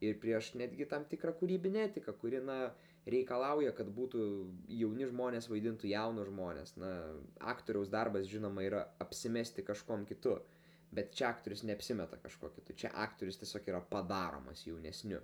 ir 0.07 0.15
prieš 0.23 0.53
netgi 0.55 0.87
tam 0.87 1.03
tikrą 1.11 1.35
kūrybinę 1.41 1.89
etiką, 1.89 2.15
kuri, 2.21 2.39
na, 2.39 2.71
reikalauja, 3.11 3.75
kad 3.75 3.91
būtų 3.99 4.23
jauni 4.79 5.11
žmonės 5.11 5.51
vaidintų 5.51 5.91
jaunus 5.91 6.31
žmonės. 6.31 6.75
Na, 6.79 6.95
aktoriaus 7.51 7.91
darbas, 7.91 8.31
žinoma, 8.31 8.63
yra 8.63 8.87
apsimesti 9.03 9.67
kažkom 9.67 10.07
kitu, 10.07 10.39
bet 10.95 11.11
čia 11.19 11.33
aktorius 11.35 11.67
neapsimeta 11.67 12.15
kažko 12.23 12.55
kitu, 12.55 12.79
čia 12.79 12.95
aktorius 13.03 13.43
tiesiog 13.43 13.73
yra 13.73 13.83
padaromas 13.91 14.63
jaunesniu 14.63 15.19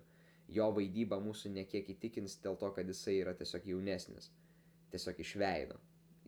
jo 0.52 0.68
vaidyba 0.76 1.20
mūsų 1.24 1.54
nekiek 1.56 1.90
įtikins 1.94 2.38
dėl 2.44 2.58
to, 2.60 2.72
kad 2.76 2.90
jisai 2.92 3.20
yra 3.22 3.34
tiesiog 3.38 3.68
jaunesnis, 3.72 4.30
tiesiog 4.92 5.22
iš 5.24 5.36
veido. 5.42 5.80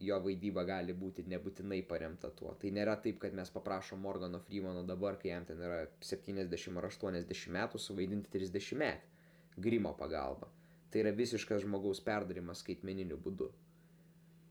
Jo 0.03 0.17
vaidyba 0.23 0.63
gali 0.67 0.95
būti 0.97 1.23
nebūtinai 1.29 1.81
paremta 1.87 2.31
tuo. 2.35 2.55
Tai 2.59 2.71
nėra 2.75 2.95
taip, 3.03 3.19
kad 3.21 3.35
mes 3.37 3.51
paprašom 3.53 4.01
Morgano 4.03 4.39
Freemano 4.43 4.81
dabar, 4.87 5.19
kai 5.21 5.31
jam 5.31 5.45
ten 5.47 5.61
yra 5.63 5.83
70 6.03 6.79
ar 6.79 6.87
80 6.89 7.53
metų, 7.57 7.79
suvaidinti 7.79 8.31
30 8.33 8.79
metį 8.81 9.61
grimo 9.63 9.93
pagalba. 9.99 10.49
Tai 10.91 11.03
yra 11.03 11.13
visiškas 11.15 11.63
žmogaus 11.63 12.01
perdarimas 12.03 12.63
skaitmeniniu 12.65 13.19
būdu. 13.21 13.51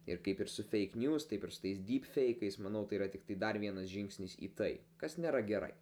Ir 0.07 0.23
kaip 0.23 0.41
ir 0.43 0.51
su 0.51 0.65
fake 0.67 0.99
news, 0.99 1.29
taip 1.31 1.45
ir 1.47 1.53
su 1.55 1.63
tais 1.63 1.83
deepfake'ais, 1.91 2.59
manau, 2.63 2.87
tai 2.89 2.99
yra 2.99 3.11
tik 3.11 3.27
tai 3.27 3.37
dar 3.39 3.59
vienas 3.63 3.91
žingsnis 3.91 4.39
į 4.43 4.51
tai, 4.59 4.73
kas 4.99 5.19
nėra 5.19 5.45
gerai 5.47 5.75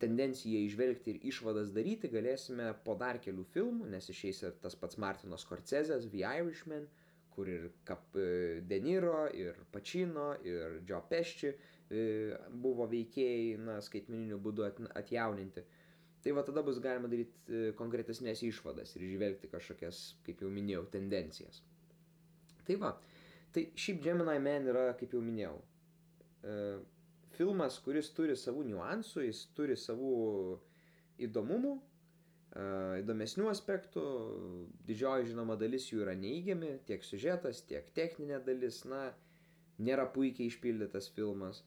tendenciją 0.00 0.60
išvelgti 0.66 1.14
ir 1.14 1.26
išvadas 1.30 1.72
daryti 1.74 2.10
galėsime 2.12 2.72
po 2.84 2.96
dar 3.00 3.20
kelių 3.24 3.44
filmų, 3.54 3.88
nes 3.94 4.08
išeis 4.12 4.42
ir 4.44 4.56
tas 4.62 4.76
pats 4.78 4.98
Martino 5.00 5.38
Scorsesės 5.40 6.08
The 6.12 6.24
Irishman, 6.40 6.86
kur 7.34 7.48
ir 7.50 7.68
Kap, 7.86 8.08
e, 8.16 8.60
Deniro, 8.66 9.26
ir 9.34 9.58
Pacino, 9.72 10.32
ir 10.44 10.80
Joe 10.88 11.02
Pesci 11.10 11.54
buvo 11.88 12.84
veikėjai, 12.90 13.56
na, 13.64 13.78
skaitmeniniu 13.80 14.36
būdu 14.44 14.66
atjauninti. 14.68 15.64
Tai 16.20 16.34
va 16.36 16.42
tada 16.44 16.64
bus 16.66 16.80
galima 16.84 17.08
daryti 17.08 17.72
konkretesnės 17.78 18.42
išvadas 18.44 18.96
ir 18.96 19.06
žvelgti 19.14 19.48
kažkokias, 19.48 20.02
kaip 20.26 20.42
jau 20.42 20.50
minėjau, 20.52 20.82
tendencijas. 20.92 21.62
Tai 22.66 22.76
va, 22.82 22.92
tai 23.54 23.68
šiaip 23.78 24.02
Gemini 24.04 24.36
Man 24.42 24.68
yra, 24.68 24.90
kaip 24.98 25.14
jau 25.14 25.22
minėjau, 25.24 25.54
filmas, 27.38 27.78
kuris 27.84 28.10
turi 28.16 28.34
savų 28.36 28.64
niuansų, 28.72 29.22
jis 29.28 29.44
turi 29.56 29.76
savų 29.78 30.12
įdomumų, 31.28 31.76
įdomesnių 33.02 33.48
aspektų, 33.52 34.02
didžioji 34.88 35.30
žinoma 35.30 35.58
dalis 35.60 35.88
jų 35.92 36.02
yra 36.06 36.16
neįgiami, 36.18 36.78
tiek 36.88 37.04
siužetas, 37.06 37.62
tiek 37.68 37.90
techninė 37.94 38.40
dalis, 38.44 38.82
na, 38.88 39.12
nėra 39.78 40.08
puikiai 40.10 40.50
išpildytas 40.50 41.10
filmas. 41.14 41.62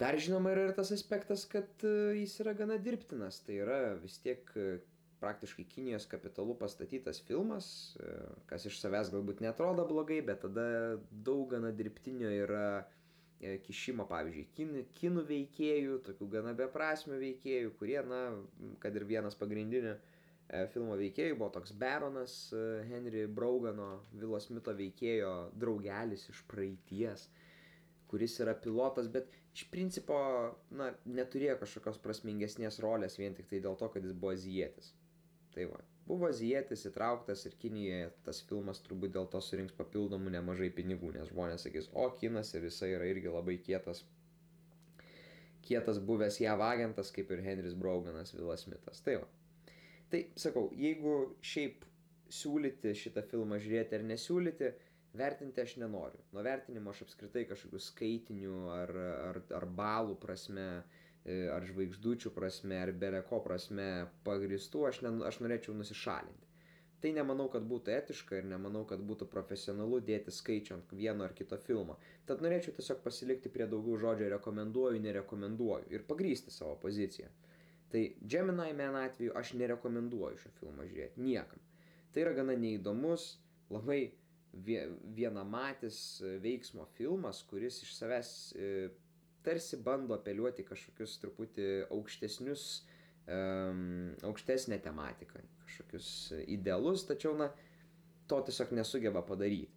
Dar 0.00 0.16
žinoma 0.18 0.54
yra 0.54 0.70
ir 0.70 0.76
tas 0.78 0.90
aspektas, 0.96 1.44
kad 1.46 1.84
jis 2.16 2.38
yra 2.42 2.56
gana 2.56 2.80
dirbtinas, 2.80 3.42
tai 3.44 3.60
yra 3.60 3.80
vis 4.00 4.16
tiek 4.24 4.48
praktiškai 5.20 5.66
Kinijos 5.68 6.06
kapitalu 6.08 6.54
pastatytas 6.56 7.20
filmas, 7.26 7.66
kas 8.48 8.64
iš 8.66 8.78
savęs 8.80 9.12
galbūt 9.12 9.42
netrodo 9.44 9.84
blogai, 9.86 10.22
bet 10.24 10.40
tada 10.46 10.64
daug 11.12 11.50
gana 11.52 11.74
dirbtinio 11.76 12.32
yra 12.46 12.64
E, 12.80 12.99
kišimo, 13.40 14.04
pavyzdžiui, 14.08 14.46
kin, 14.56 14.72
kinų 14.98 15.24
veikėjų, 15.28 15.98
tokių 16.04 16.28
gana 16.34 16.52
beprasmių 16.56 17.20
veikėjų, 17.22 17.72
kurie, 17.78 17.98
na, 18.04 18.20
kad 18.82 18.96
ir 18.98 19.06
vienas 19.08 19.38
pagrindinių 19.40 19.94
e, 19.94 20.66
filmo 20.74 20.98
veikėjų 21.00 21.38
buvo 21.38 21.48
toks 21.54 21.72
Baronas 21.80 22.34
e, 22.52 22.64
Henry 22.90 23.24
Braugano, 23.26 24.02
Vilo 24.12 24.40
Smito 24.44 24.74
veikėjo 24.76 25.32
draugelis 25.56 26.26
iš 26.32 26.42
praeities, 26.50 27.30
kuris 28.12 28.36
yra 28.44 28.52
pilotas, 28.60 29.08
bet 29.08 29.32
iš 29.56 29.64
principo, 29.72 30.18
na, 30.76 30.90
neturėjo 31.08 31.56
kažkokios 31.62 32.00
prasmingesnės 32.04 32.80
rolės 32.84 33.16
vien 33.20 33.36
tik 33.38 33.48
tai 33.48 33.62
dėl 33.64 33.78
to, 33.80 33.88
kad 33.94 34.04
jis 34.04 34.12
buvo 34.12 34.34
azijietis. 34.36 34.92
Tai 35.54 35.64
va, 35.72 35.80
buvo 36.10 36.28
azijietis 36.30 36.86
įtrauktas 36.90 37.44
ir 37.46 37.56
Kinijoje 37.62 38.08
tas 38.26 38.40
filmas 38.48 38.82
turbūt 38.86 39.14
dėl 39.14 39.28
to 39.32 39.40
surinks 39.44 39.76
papildomų 39.78 40.32
nemažai 40.34 40.70
pinigų, 40.74 41.12
nes 41.16 41.30
žmonės 41.30 41.66
sakys, 41.66 41.90
o 41.94 42.08
kinas 42.20 42.50
ir 42.54 42.66
jisai 42.66 42.92
yra 42.96 43.06
irgi 43.10 43.30
labai 43.30 43.56
kietas, 43.62 44.02
kietas 45.66 46.00
buvęs 46.10 46.40
JAV 46.42 46.64
agentas, 46.66 47.12
kaip 47.14 47.30
ir 47.30 47.44
Henris 47.46 47.76
Brauganas, 47.78 48.34
Vilas 48.34 48.66
Smithas. 48.66 49.02
Tai 49.06 49.20
va. 49.22 49.28
Tai 50.10 50.22
sakau, 50.42 50.68
jeigu 50.74 51.16
šiaip 51.46 51.84
siūlyti 52.30 52.94
šitą 52.98 53.22
filmą 53.30 53.60
žiūrėti 53.62 53.98
ar 53.98 54.06
nesiūlyti, 54.06 54.72
vertinti 55.18 55.62
aš 55.62 55.76
nenoriu. 55.82 56.22
Nuo 56.34 56.42
vertinimo 56.46 56.90
aš 56.90 57.04
apskritai 57.06 57.44
kažkokių 57.50 57.82
skaitinių 57.82 58.58
ar, 58.74 58.96
ar, 59.30 59.40
ar 59.58 59.66
balų 59.78 60.18
prasme 60.22 60.66
E, 60.70 60.99
ar 61.28 61.66
žvaigždučių 61.68 62.32
prasme, 62.36 62.78
ar 62.80 62.92
beleko 62.96 63.42
prasme 63.44 63.88
pagristų, 64.24 64.86
aš, 64.88 65.02
ne, 65.04 65.12
aš 65.28 65.40
norėčiau 65.44 65.74
nusišalinti. 65.76 66.48
Tai 67.00 67.12
nemanau, 67.16 67.46
kad 67.48 67.64
būtų 67.64 67.92
etiška 67.94 68.40
ir 68.40 68.48
nemanau, 68.48 68.82
kad 68.88 69.00
būtų 69.08 69.28
profesionalu 69.32 70.02
dėti 70.04 70.32
skaičių 70.36 70.74
ant 70.74 70.90
vieno 70.92 71.24
ar 71.24 71.32
kito 71.36 71.56
filmo. 71.60 71.96
Tad 72.28 72.42
norėčiau 72.44 72.74
tiesiog 72.76 73.00
pasilikti 73.04 73.52
prie 73.52 73.64
daugiau 73.68 73.96
žodžio 74.02 74.28
rekomenduoju, 74.34 75.00
nerekomenduoju 75.06 75.88
ir 75.94 76.04
pagrysti 76.08 76.52
savo 76.52 76.76
poziciją. 76.82 77.30
Tai 77.90 78.02
Gemini 78.20 78.74
Man 78.76 78.98
atveju 79.00 79.32
aš 79.34 79.54
nerekomenduoju 79.62 80.42
šio 80.42 80.52
filmo 80.60 80.84
žiūrėti 80.84 81.24
niekam. 81.24 81.62
Tai 82.12 82.26
yra 82.26 82.34
gana 82.36 82.56
neįdomus, 82.58 83.30
labai 83.72 84.00
vienamatis 85.16 86.20
veiksmo 86.42 86.84
filmas, 86.96 87.42
kuris 87.48 87.80
iš 87.86 87.94
savęs 87.96 88.30
e, 88.52 88.90
tarsi 89.46 89.78
bando 89.84 90.16
apeliuoti 90.16 90.64
kažkokius 90.68 91.18
truputį 91.22 91.66
aukštesnius, 91.90 92.64
um, 93.26 94.14
aukštesnę 94.28 94.80
tematiką, 94.84 95.42
kažkokius 95.66 96.08
idealus, 96.46 97.06
tačiau, 97.08 97.36
na, 97.38 97.50
to 98.30 98.40
tiesiog 98.46 98.74
nesugeba 98.78 99.22
padaryti. 99.26 99.76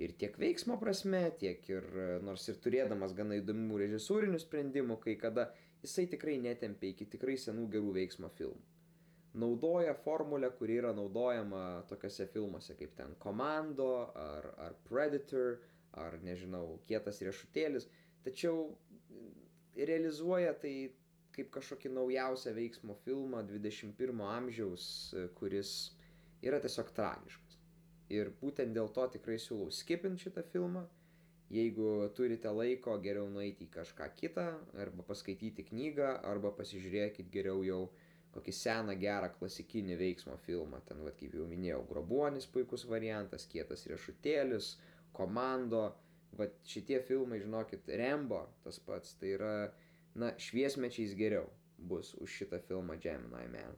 Ir 0.00 0.14
tiek 0.16 0.36
veiksmo 0.40 0.78
prasme, 0.80 1.26
tiek 1.36 1.66
ir, 1.68 1.86
nors 2.24 2.46
ir 2.48 2.56
turėdamas 2.64 3.12
gana 3.16 3.36
įdomių 3.36 3.82
režisūrinių 3.82 4.38
sprendimų, 4.40 4.96
kai 5.02 5.18
kada 5.20 5.50
jisai 5.82 6.06
tikrai 6.08 6.38
netempia 6.40 6.94
iki 6.94 7.04
tikrai 7.14 7.36
senų 7.40 7.66
gerų 7.74 7.92
veiksmo 7.98 8.30
filmų. 8.38 8.62
Naudoja 9.40 9.92
formulę, 9.94 10.48
kuri 10.58 10.80
yra 10.80 10.94
naudojama 10.96 11.84
tokiuose 11.90 12.26
filmuose 12.32 12.74
kaip 12.78 12.96
ten 12.98 13.12
Komando, 13.22 13.90
ar, 14.18 14.48
ar 14.58 14.78
Predator, 14.88 15.60
ar 16.00 16.16
nežinau, 16.24 16.80
Kietas 16.88 17.20
riešutėlis, 17.22 17.86
tačiau 18.24 18.70
realizuoja 19.76 20.54
tai 20.62 20.74
kaip 21.34 21.50
kažkokį 21.54 21.92
naujausią 21.94 22.52
veiksmo 22.56 22.96
filmą 23.04 23.42
21 23.48 24.22
amžiaus, 24.26 24.86
kuris 25.38 25.74
yra 26.42 26.60
tiesiog 26.62 26.90
tragiškas. 26.96 27.58
Ir 28.10 28.32
būtent 28.40 28.74
dėl 28.74 28.90
to 28.94 29.06
tikrai 29.14 29.38
siūlau 29.38 29.70
skipint 29.74 30.18
šitą 30.18 30.42
filmą. 30.52 30.86
Jeigu 31.50 32.06
turite 32.14 32.50
laiko, 32.54 32.94
geriau 33.02 33.26
nueiti 33.30 33.66
į 33.66 33.72
kažką 33.74 34.06
kitą, 34.18 34.46
arba 34.78 35.02
paskaityti 35.06 35.64
knygą, 35.66 36.12
arba 36.30 36.52
pasižiūrėkit 36.54 37.30
geriau 37.34 37.64
jau 37.66 37.80
kokį 38.34 38.54
seną 38.54 38.94
gerą 38.98 39.32
klasikinį 39.38 39.96
veiksmo 39.98 40.36
filmą. 40.44 40.78
Ten, 40.86 41.02
vad 41.06 41.16
kaip 41.18 41.34
jau 41.34 41.46
minėjau, 41.50 41.80
grobuonis 41.88 42.46
puikus 42.54 42.86
variantas, 42.86 43.48
kietas 43.50 43.82
riešutėlis, 43.90 44.76
komando, 45.16 45.88
Vat 46.38 46.54
šitie 46.66 47.00
filmai, 47.06 47.40
žinokit, 47.42 47.88
Rembo 48.00 48.44
tas 48.64 48.78
pats, 48.84 49.16
tai 49.18 49.34
yra, 49.34 49.54
na, 50.14 50.30
šviesmečiais 50.38 51.16
geriau 51.18 51.48
bus 51.90 52.14
už 52.20 52.30
šitą 52.42 52.60
filmą 52.68 52.96
Gemini 53.02 53.48
Man. 53.50 53.76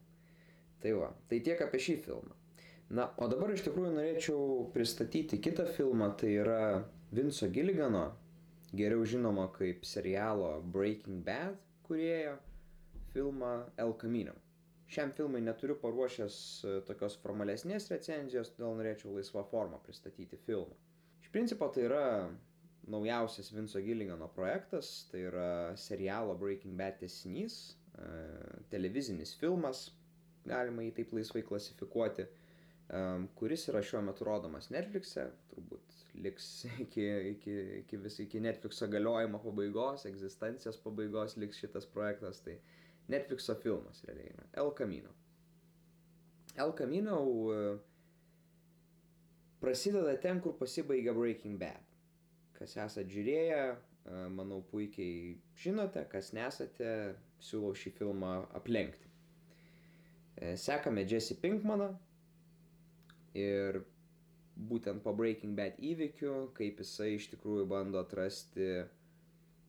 Tai 0.82 0.92
va, 0.98 1.12
tai 1.30 1.40
tiek 1.40 1.60
apie 1.62 1.80
šį 1.80 1.96
filmą. 2.04 2.36
Na, 2.92 3.06
o 3.16 3.28
dabar 3.30 3.54
iš 3.54 3.62
tikrųjų 3.64 3.94
norėčiau 3.96 4.40
pristatyti 4.74 5.38
kitą 5.40 5.64
filmą, 5.78 6.10
tai 6.20 6.34
yra 6.42 6.82
Vinco 7.14 7.48
Gilligano, 7.54 8.08
geriau 8.76 9.06
žinoma 9.08 9.46
kaip 9.54 9.86
serialo 9.88 10.58
Breaking 10.74 11.22
Bad 11.24 11.56
kurėjo 11.86 12.36
filmą 13.14 13.52
El 13.80 13.94
Camino. 14.00 14.34
Šiam 14.92 15.12
filmui 15.16 15.40
neturiu 15.40 15.78
paruošęs 15.80 16.36
tokios 16.88 17.16
formalesnės 17.22 17.88
recenzijos, 17.92 18.52
todėl 18.52 18.76
norėčiau 18.76 19.14
laisvą 19.16 19.46
formą 19.48 19.80
pristatyti 19.86 20.36
filmą. 20.44 20.76
Principo 21.32 21.70
tai 21.72 21.86
yra 21.88 22.06
naujausias 22.92 23.52
Vinco 23.52 23.80
Gilligano 23.80 24.28
projektas, 24.28 25.08
tai 25.10 25.22
yra 25.30 25.76
serialo 25.76 26.34
Breaking 26.36 26.76
Bad 26.76 26.98
tesinys, 27.00 27.76
e, 27.96 28.08
televizinis 28.68 29.32
filmas, 29.40 29.86
galima 30.44 30.84
jį 30.84 30.92
taip 30.98 31.14
laisvai 31.16 31.44
klasifikuoti, 31.46 32.26
e, 32.26 33.00
kuris 33.38 33.64
yra 33.72 33.80
šiuo 33.86 34.02
metu 34.04 34.26
rodomas 34.28 34.68
Netflix'e, 34.74 35.28
turbūt 35.54 36.02
liks 36.26 36.48
iki, 36.84 37.06
iki, 37.30 37.56
iki, 37.78 38.02
vis, 38.04 38.18
iki 38.26 38.42
Netflix'o 38.42 38.90
galiojimo 38.92 39.40
pabaigos, 39.46 40.04
egzistencijos 40.10 40.80
pabaigos 40.84 41.38
liks 41.40 41.62
šitas 41.62 41.88
projektas, 41.94 42.42
tai 42.44 42.58
Netflix'o 43.08 43.56
filmas 43.62 44.04
realiai 44.08 44.34
yra 44.34 44.50
El 44.64 44.74
Camino. 44.76 45.14
El 46.60 46.74
Camino 46.76 47.22
uh, 47.24 47.78
prasideda 49.62 50.16
ten, 50.20 50.40
kur 50.42 50.56
pasibaigia 50.58 51.14
Breaking 51.14 51.58
Bad. 51.60 51.86
Kas 52.58 52.74
esate 52.76 53.06
žiūrėję, 53.10 53.62
manau 54.34 54.60
puikiai 54.70 55.36
žinote, 55.62 56.02
kas 56.10 56.32
nesate, 56.34 57.14
siūlau 57.42 57.74
šį 57.78 57.94
filmą 57.98 58.34
aplenkti. 58.58 59.10
E, 60.36 60.54
sekame 60.58 61.04
Jesse 61.06 61.36
Pinkmaną 61.38 61.92
ir 63.38 63.82
būtent 64.56 65.02
po 65.04 65.14
Breaking 65.16 65.54
Bad 65.58 65.78
įvykių, 65.78 66.34
kaip 66.58 66.82
jisai 66.82 67.14
iš 67.16 67.30
tikrųjų 67.32 67.66
bando 67.70 68.02
atrasti, 68.02 68.84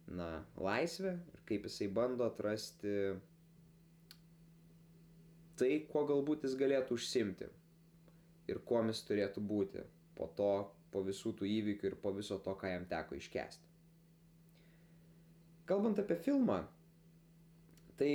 na, 0.09 0.43
laisvę 0.57 1.13
ir 1.33 1.43
kaip 1.47 1.69
jisai 1.69 1.87
bando 1.93 2.25
atrasti 2.27 2.95
tai, 5.59 5.75
kuo 5.89 6.03
galbūt 6.09 6.47
jis 6.47 6.57
galėtų 6.59 6.97
užsimti 6.97 7.47
ir 8.51 8.59
kuom 8.67 8.91
jis 8.91 9.03
turėtų 9.07 9.43
būti 9.47 9.83
po 10.17 10.29
to, 10.37 10.53
po 10.93 11.01
visų 11.05 11.33
tų 11.39 11.49
įvykių 11.49 11.89
ir 11.89 11.99
po 12.01 12.13
viso 12.15 12.37
to, 12.43 12.55
ką 12.59 12.71
jam 12.73 12.87
teko 12.89 13.17
iškesti. 13.17 13.69
Kalbant 15.69 15.99
apie 16.01 16.17
filmą, 16.19 16.59
tai 17.97 18.11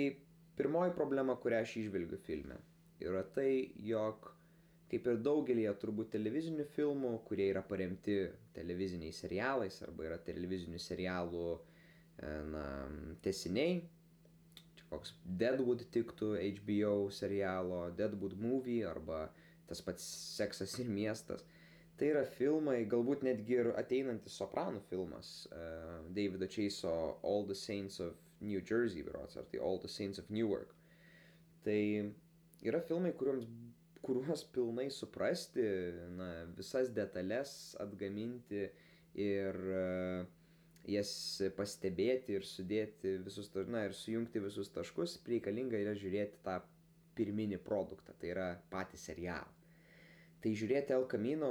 pirmoji 0.58 0.92
problema, 0.96 1.36
kurią 1.40 1.62
aš 1.64 1.78
išvelgiu 1.80 2.18
filme, 2.26 2.58
yra 3.00 3.22
tai, 3.34 3.72
jog 3.88 4.28
kaip 4.88 5.08
ir 5.08 5.20
daugelį 5.24 5.66
turbūt 5.80 6.12
televizinių 6.14 6.64
filmų, 6.74 7.12
kurie 7.28 7.48
yra 7.52 7.62
paremti 7.64 8.18
televiziniais 8.56 9.20
serialais 9.24 9.82
arba 9.84 10.06
yra 10.08 10.18
televizinių 10.24 10.80
serialų 10.80 11.48
e, 11.56 12.30
na, 12.52 12.64
tesiniai, 13.24 13.82
čia 14.78 14.86
koks 14.92 15.12
Deadwood 15.40 15.84
tiktų 15.92 16.34
HBO 16.60 16.94
serialo, 17.12 17.82
Deadwood 17.96 18.36
movie 18.40 18.80
arba 18.88 19.26
uh, 19.26 19.44
tas 19.68 19.82
pats 19.84 20.04
seksas 20.38 20.78
ir 20.82 20.90
miestas. 20.90 21.44
Tai 21.98 22.12
yra 22.12 22.22
filmai, 22.30 22.84
galbūt 22.86 23.24
netgi 23.26 23.56
ir 23.58 23.72
ateinantis 23.80 24.36
sopranų 24.38 24.84
filmas 24.86 25.48
uh, 25.50 25.98
Davido 26.14 26.46
Chase'o 26.46 27.18
All 27.26 27.46
the 27.48 27.56
Saints 27.58 27.98
of 28.04 28.14
New 28.40 28.62
Jersey, 28.62 29.02
berots, 29.02 29.36
ar 29.36 29.48
tai 29.50 29.58
All 29.58 29.80
the 29.82 29.90
Saints 29.90 30.22
of 30.22 30.30
Newark. 30.30 30.76
Tai 31.66 31.80
yra 32.62 32.80
filmai, 32.86 33.10
kuriuoms, 33.18 33.48
kuriuos 34.06 34.46
pilnai 34.54 34.86
suprasti, 34.94 35.66
na, 36.14 36.30
visas 36.56 36.94
detalės 36.94 37.74
atgaminti 37.82 38.68
ir 39.18 39.58
uh, 39.74 40.22
jas 40.88 41.12
pastebėti 41.58 42.38
ir 42.38 42.46
sudėti 42.46 43.18
visus, 43.26 43.50
na, 43.66 43.88
ir 43.88 43.96
sujungti 43.96 44.46
visus 44.46 44.70
taškus, 44.70 45.18
reikalinga 45.26 45.82
yra 45.82 45.98
žiūrėti 45.98 46.44
tą 46.46 46.60
pirminį 47.18 47.58
produktą, 47.66 48.14
tai 48.14 48.36
yra 48.36 48.50
patį 48.70 49.02
serialą. 49.02 49.57
Tai 50.42 50.52
žiūrėti 50.54 50.94
El 50.94 51.06
Camino 51.10 51.50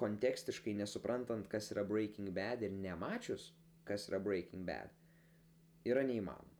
kontekstiškai 0.00 0.74
nesuprantant, 0.76 1.46
kas 1.48 1.70
yra 1.72 1.84
Breaking 1.88 2.32
Bad 2.36 2.64
ir 2.66 2.72
nemačius, 2.74 3.50
kas 3.88 4.08
yra 4.10 4.20
Breaking 4.22 4.66
Bad, 4.68 4.92
yra 5.88 6.02
neįmanoma. 6.06 6.50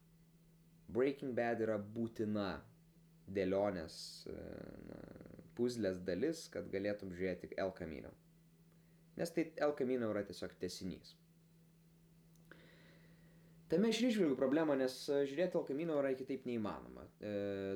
Breaking 0.93 1.35
Bad 1.37 1.63
yra 1.65 1.79
būtina 1.81 2.61
dėlionės 3.33 3.97
puzlės 5.57 6.01
dalis, 6.05 6.47
kad 6.53 6.69
galėtum 6.73 7.13
žiūrėti 7.17 7.53
El 7.61 7.73
Camino. 7.77 8.13
Nes 9.17 9.33
tai 9.33 9.51
El 9.61 9.75
Camino 9.77 10.09
yra 10.13 10.25
tiesiog 10.25 10.55
tesinys. 10.61 11.15
Tame 13.73 13.89
aš 13.89 14.03
išvelgiu 14.05 14.35
problemą, 14.37 14.75
nes 14.77 14.95
žiūrėti 15.09 15.57
El 15.57 15.63
Camino 15.65 15.95
yra 15.97 16.11
kitaip 16.13 16.43
neįmanoma. 16.45 17.07
E, 17.25 17.31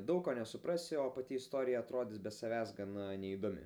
daug 0.05 0.19
ko 0.27 0.35
nesuprasi, 0.37 0.93
o 1.01 1.07
pati 1.15 1.39
istorija 1.39 1.79
atrodys 1.81 2.19
be 2.21 2.29
savęs 2.29 2.75
gana 2.77 3.07
neįdomi. 3.17 3.63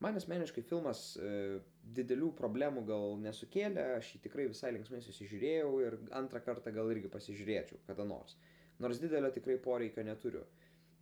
Man 0.00 0.16
asmeniškai 0.16 0.64
filmas 0.64 1.02
e, 1.20 1.58
didelių 1.98 2.30
problemų 2.38 2.86
gal 2.88 3.18
nesukėlė, 3.20 3.84
aš 3.98 4.14
jį 4.14 4.22
tikrai 4.24 4.46
visai 4.48 4.70
linksmai 4.72 5.02
susižiūrėjau 5.04 5.74
ir 5.84 5.98
antrą 6.22 6.40
kartą 6.46 6.72
gal 6.72 6.88
irgi 6.94 7.12
pasižiūrėčiau 7.12 7.82
kada 7.90 8.08
nors. 8.08 8.38
Nors 8.80 9.02
didelio 9.02 9.28
tikrai 9.34 9.58
poreikio 9.60 10.06
neturiu. 10.08 10.46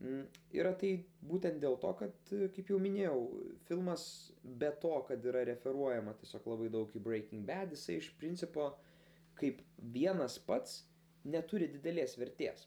Mm, 0.02 0.26
yra 0.58 0.74
tai 0.82 0.90
būtent 1.30 1.62
dėl 1.62 1.78
to, 1.78 1.94
kad, 2.02 2.18
kaip 2.26 2.74
jau 2.74 2.82
minėjau, 2.82 3.22
filmas 3.70 4.08
be 4.42 4.74
to, 4.82 4.96
kad 5.06 5.30
yra 5.30 5.46
referuojama 5.46 6.18
tiesiog 6.18 6.50
labai 6.50 6.74
daug 6.74 6.90
į 6.90 7.06
Breaking 7.06 7.46
Bad, 7.46 7.78
jisai 7.78 8.00
iš 8.02 8.10
principo 8.18 8.72
kaip 9.40 9.62
vienas 9.94 10.38
pats 10.48 10.82
neturi 11.24 11.68
didelės 11.72 12.16
vertės. 12.18 12.66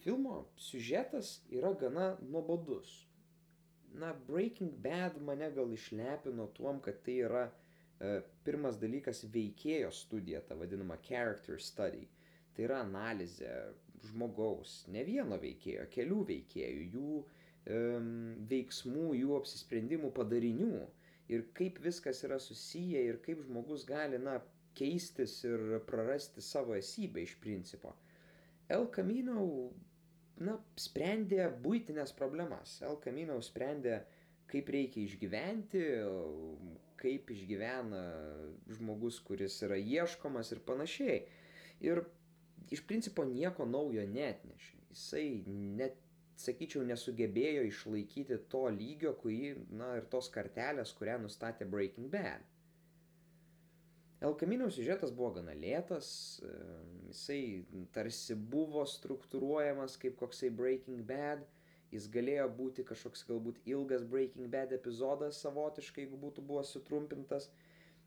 Filmo 0.00 0.46
siužetas 0.56 1.40
yra 1.52 1.74
gana 1.80 2.14
nuobodus. 2.22 2.92
Na, 4.00 4.14
Breaking 4.28 4.72
Bad 4.82 5.18
mane 5.26 5.50
gal 5.52 5.72
išlepino 5.74 6.46
tuom, 6.56 6.78
kad 6.80 7.02
tai 7.04 7.18
yra 7.26 7.42
e, 7.50 8.20
pirmas 8.46 8.78
dalykas 8.80 9.24
veikėjo 9.34 9.90
studija, 9.92 10.40
ta 10.46 10.56
vadinama 10.56 10.96
character 11.04 11.60
study. 11.60 12.06
Tai 12.54 12.64
yra 12.68 12.80
analizė 12.84 13.50
žmogaus, 14.06 14.84
ne 14.94 15.02
vieno 15.04 15.36
veikėjo, 15.42 15.84
kelių 15.92 16.22
veikėjų, 16.30 16.86
jų 16.94 17.18
e, 17.20 17.82
veiksmų, 18.54 19.10
jų 19.20 19.36
apsisprendimų 19.40 20.14
padarinių 20.16 20.86
ir 21.30 21.44
kaip 21.54 21.82
viskas 21.84 22.24
yra 22.26 22.40
susiję 22.42 23.02
ir 23.10 23.20
kaip 23.26 23.42
žmogus 23.46 23.84
gali, 23.88 24.18
na, 24.22 24.38
keistis 24.80 25.36
ir 25.44 25.78
prarasti 25.88 26.42
savo 26.44 26.74
esybę 26.78 27.22
iš 27.26 27.36
principo. 27.44 27.94
El 28.70 28.86
Camino, 28.94 29.44
na, 30.40 30.56
sprendė 30.80 31.48
būtinės 31.64 32.14
problemas. 32.16 32.78
El 32.86 32.98
Camino 33.04 33.36
sprendė, 33.44 34.00
kaip 34.50 34.70
reikia 34.72 35.04
išgyventi, 35.04 35.82
kaip 37.00 37.32
išgyvena 37.34 38.02
žmogus, 38.76 39.20
kuris 39.26 39.58
yra 39.66 39.78
ieškomas 39.78 40.52
ir 40.54 40.62
panašiai. 40.66 41.20
Ir 41.86 42.02
iš 42.74 42.84
principo 42.86 43.24
nieko 43.24 43.66
naujo 43.66 44.04
netnešė. 44.06 44.78
Jisai 44.90 45.26
net, 45.80 45.98
sakyčiau, 46.40 46.82
nesugebėjo 46.86 47.66
išlaikyti 47.68 48.40
to 48.52 48.64
lygio, 48.74 49.14
kurį, 49.22 49.54
na, 49.76 49.94
ir 50.00 50.08
tos 50.12 50.30
kartelės, 50.34 50.94
kurią 50.98 51.18
nustatė 51.24 51.68
Breaking 51.68 52.10
Bad. 52.12 52.46
El 54.20 54.34
Camino 54.36 54.66
siužetas 54.68 55.14
buvo 55.16 55.30
gana 55.38 55.54
lėtas, 55.56 56.08
jisai 57.08 57.64
tarsi 57.94 58.34
buvo 58.36 58.82
struktūruojamas 58.84 59.96
kaip 60.02 60.18
koksai 60.20 60.50
Breaking 60.52 61.00
Bad, 61.08 61.46
jis 61.94 62.08
galėjo 62.12 62.50
būti 62.58 62.84
kažkoks 62.90 63.24
galbūt 63.30 63.62
ilgas 63.72 64.04
Breaking 64.12 64.50
Bad 64.52 64.74
epizodas 64.76 65.40
savotiškai, 65.40 66.04
jeigu 66.04 66.20
būtų 66.20 66.44
buvo 66.50 66.60
sutrumpintas 66.68 67.48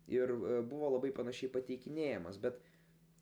ir 0.08 0.36
e, 0.36 0.62
buvo 0.62 0.94
labai 0.94 1.10
panašiai 1.18 1.50
pateikinėjamas, 1.56 2.38
bet 2.46 2.62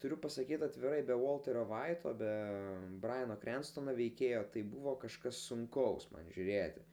turiu 0.04 0.18
pasakyti 0.20 0.68
atvirai, 0.68 1.02
be 1.08 1.16
Walterio 1.16 1.64
Vaito, 1.70 2.12
be 2.18 2.34
Briano 3.00 3.38
Cranstono 3.40 3.96
veikėjo, 3.98 4.44
tai 4.54 4.66
buvo 4.68 4.98
kažkas 5.06 5.40
sunkaus 5.48 6.10
man 6.12 6.28
žiūrėti. 6.36 6.84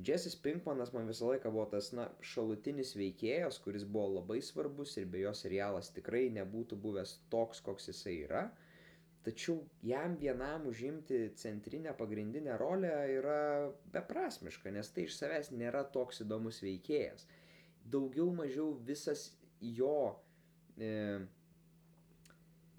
Jessis 0.00 0.34
Pinkmanas 0.40 0.92
man 0.94 1.06
visą 1.06 1.28
laiką 1.28 1.50
buvo 1.52 1.66
tas, 1.74 1.90
na, 1.92 2.06
šalutinis 2.24 2.94
veikėjas, 2.96 3.58
kuris 3.62 3.84
buvo 3.84 4.16
labai 4.16 4.40
svarbus 4.42 4.96
ir 4.96 5.08
be 5.12 5.20
jo 5.20 5.34
serialas 5.36 5.92
tikrai 5.92 6.30
nebūtų 6.32 6.78
buvęs 6.80 7.18
toks, 7.32 7.60
koks 7.66 7.90
jisai 7.92 8.14
yra. 8.24 8.46
Tačiau 9.22 9.60
jam 9.86 10.16
vienam 10.18 10.64
užimti 10.66 11.20
centrinę 11.38 11.92
pagrindinę 11.94 12.56
rolę 12.58 12.94
yra 13.18 13.42
beprasmiška, 13.94 14.72
nes 14.74 14.90
tai 14.90 15.04
iš 15.06 15.14
savęs 15.20 15.52
nėra 15.54 15.84
toks 15.94 16.24
įdomus 16.24 16.58
veikėjas. 16.64 17.28
Daugiau 17.92 18.32
mažiau 18.34 18.72
visas 18.88 19.28
jo 19.60 19.94
e, 20.74 21.20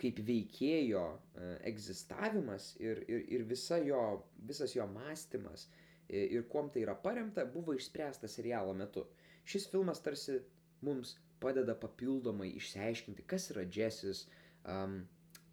kaip 0.02 0.20
veikėjo 0.28 1.06
e, 1.14 1.48
egzistavimas 1.72 2.74
ir, 2.82 3.06
ir, 3.08 3.24
ir 3.38 3.48
visa 3.48 3.80
jo, 3.86 4.04
visas 4.50 4.76
jo 4.76 4.90
mąstymas 4.92 5.70
ir 6.10 6.48
kuom 6.52 6.70
tai 6.74 6.84
yra 6.86 6.96
paremta, 7.00 7.46
buvo 7.46 7.76
išspręsta 7.78 8.28
serialo 8.28 8.74
metu. 8.78 9.06
Šis 9.46 9.68
filmas 9.72 10.02
tarsi 10.04 10.40
mums 10.84 11.16
padeda 11.44 11.76
papildomai 11.80 12.50
išsiaiškinti, 12.58 13.26
kas 13.28 13.50
yra 13.52 13.66
Jessis, 13.68 14.26
um, 14.64 15.02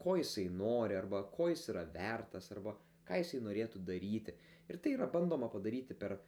ko 0.01 0.17
jisai 0.17 0.49
nori, 0.55 0.97
arba 0.97 1.25
ko 1.35 1.49
jis 1.51 1.67
yra 1.73 1.85
vertas, 1.95 2.51
arba 2.55 2.77
ką 3.09 3.19
jisai 3.21 3.43
norėtų 3.45 3.83
daryti. 3.87 4.35
Ir 4.71 4.79
tai 4.79 4.95
yra 4.95 5.09
bandoma 5.11 5.51
padaryti 5.51 5.97
per 5.99 6.15
e, 6.15 6.21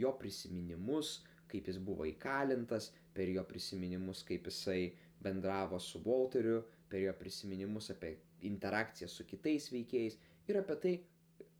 jo 0.00 0.10
prisiminimus, 0.18 1.20
kaip 1.50 1.70
jis 1.70 1.78
buvo 1.78 2.06
įkalintas, 2.10 2.90
per 3.14 3.30
jo 3.30 3.44
prisiminimus, 3.46 4.24
kaip 4.26 4.50
jisai 4.50 4.92
bendravo 5.22 5.78
su 5.78 6.02
Walteriu, 6.04 6.64
per 6.90 7.04
jo 7.04 7.14
prisiminimus 7.18 7.92
apie 7.94 8.16
interakciją 8.50 9.08
su 9.08 9.26
kitais 9.30 9.70
veikėjais 9.72 10.18
ir 10.50 10.58
apie 10.60 10.76
tai, 10.82 10.94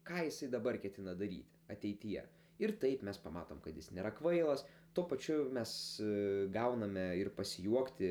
ką 0.09 0.25
jisai 0.29 0.51
dabar 0.53 0.79
ketina 0.81 1.15
daryti 1.19 1.61
ateityje. 1.73 2.25
Ir 2.63 2.75
taip 2.79 3.03
mes 3.03 3.19
pamatom, 3.19 3.59
kad 3.63 3.75
jis 3.75 3.91
nėra 3.97 4.13
kvailas, 4.15 4.63
tuo 4.95 5.05
pačiu 5.11 5.49
mes 5.55 5.71
e, 5.99 6.11
gauname 6.55 7.07
ir 7.19 7.33
pasijuokti, 7.35 8.11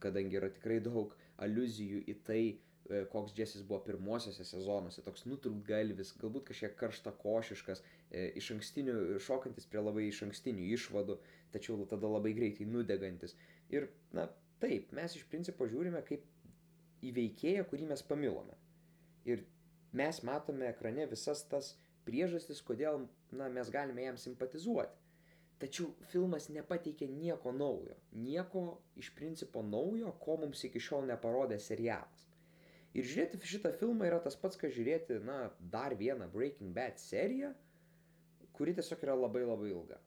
kadangi 0.00 0.38
yra 0.40 0.48
tikrai 0.54 0.78
daug 0.84 1.12
aluzijų 1.44 2.00
į 2.08 2.14
tai, 2.24 2.40
e, 2.88 3.02
koks 3.12 3.34
Džesis 3.36 3.66
buvo 3.68 3.82
pirmosiose 3.84 4.46
sezonuose, 4.48 5.04
toks 5.04 5.26
nutrūktgalvis, 5.28 6.14
galbūt 6.22 6.48
kažkiek 6.52 6.78
karšta 6.80 7.12
košiškas, 7.20 7.84
e, 8.08 8.30
iš 8.40 8.54
ankstinių, 8.56 8.96
šokantis 9.26 9.68
prie 9.68 9.82
labai 9.84 10.06
iš 10.08 10.22
ankstinių 10.30 10.70
išvadų, 10.78 11.18
tačiau 11.52 11.84
tada 11.90 12.08
labai 12.14 12.32
greitai 12.38 12.64
nudegantis. 12.70 13.36
Ir, 13.74 13.90
na, 14.16 14.30
taip, 14.62 14.88
mes 14.96 15.18
iš 15.20 15.28
principo 15.28 15.68
žiūrime 15.68 16.00
kaip 16.08 16.24
į 17.04 17.12
veikėją, 17.20 17.68
kurį 17.68 17.90
mes 17.92 18.08
pamilome. 18.08 18.56
Ir 19.28 19.44
mes 19.92 20.22
matome 20.26 20.70
ekrane 20.70 21.06
visas 21.10 21.44
tas 21.50 21.74
priežastis, 22.06 22.62
kodėl 22.62 23.06
na, 23.32 23.48
mes 23.52 23.70
galime 23.72 24.06
jam 24.06 24.18
simpatizuoti. 24.20 25.02
Tačiau 25.60 25.94
filmas 26.12 26.50
nepateikia 26.52 27.08
nieko 27.08 27.52
naujo. 27.56 27.94
Nieko 28.12 28.64
iš 29.00 29.08
principo 29.16 29.62
naujo, 29.64 30.12
ko 30.20 30.36
mums 30.42 30.64
iki 30.68 30.82
šiol 30.82 31.06
neparodė 31.08 31.56
serialas. 31.62 32.26
Ir 32.96 33.04
žiūrėti 33.08 33.40
šitą 33.44 33.72
filmą 33.76 34.08
yra 34.08 34.18
tas 34.24 34.36
pats, 34.40 34.56
ką 34.60 34.68
žiūrėti, 34.72 35.18
na, 35.24 35.46
dar 35.72 35.96
vieną 35.96 36.28
Breaking 36.32 36.76
Bad 36.76 37.00
seriją, 37.00 37.54
kuri 38.56 38.76
tiesiog 38.76 39.02
yra 39.04 39.16
labai 39.16 39.44
labai 39.44 39.72
ilga. 39.72 39.98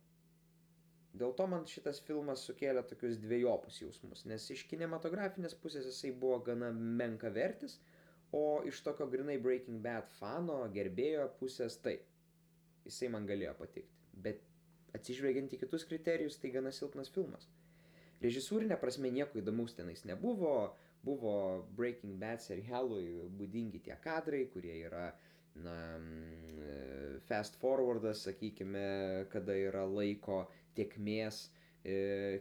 Dėl 1.19 1.33
to 1.37 1.45
man 1.49 1.65
šitas 1.69 1.99
filmas 2.05 2.43
sukėlė 2.45 2.83
tokius 2.89 3.17
dviejopus 3.21 3.79
jausmus, 3.81 4.23
nes 4.29 4.45
iš 4.53 4.63
kinematografinės 4.69 5.55
pusės 5.61 5.87
jisai 5.89 6.11
buvo 6.13 6.37
gana 6.45 6.69
menka 6.73 7.31
vertis, 7.33 7.79
O 8.35 8.61
iš 8.69 8.81
tokio 8.85 9.07
grinai 9.09 9.39
Breaking 9.41 9.81
Bad 9.81 10.09
fano, 10.19 10.61
gerbėjo 10.73 11.25
pusės 11.39 11.79
taip. 11.81 12.05
Jisai 12.85 13.09
man 13.13 13.25
galėjo 13.29 13.55
patikti. 13.57 14.05
Bet 14.13 14.43
atsižvelgiant 14.97 15.53
į 15.55 15.61
kitus 15.63 15.85
kriterijus, 15.89 16.37
tai 16.41 16.51
gana 16.53 16.73
silpnas 16.73 17.09
filmas. 17.13 17.47
Režisūrinė 18.21 18.77
prasme 18.81 19.09
nieko 19.15 19.39
įdomaus 19.39 19.73
tenais 19.77 20.03
nebuvo. 20.05 20.75
Buvo 21.05 21.33
Breaking 21.77 22.17
Bad 22.19 22.43
serialui 22.43 23.05
būdingi 23.39 23.79
tie 23.85 23.95
kadrai, 24.03 24.43
kurie 24.51 24.75
yra 24.83 25.07
na, 25.63 25.75
fast 27.29 27.55
forwardas, 27.61 28.25
sakykime, 28.27 29.25
kada 29.31 29.55
yra 29.55 29.85
laiko 29.87 30.43
tiekmės 30.77 31.45
e, 31.47 31.58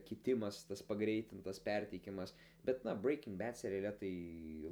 kitimas, 0.09 0.65
tas 0.67 0.83
pagreitintas 0.83 1.61
perteikimas. 1.63 2.35
Bet, 2.65 2.85
na, 2.85 2.95
Breaking 2.95 3.39
Bad 3.39 3.57
seriale 3.57 3.93
tai 4.01 4.13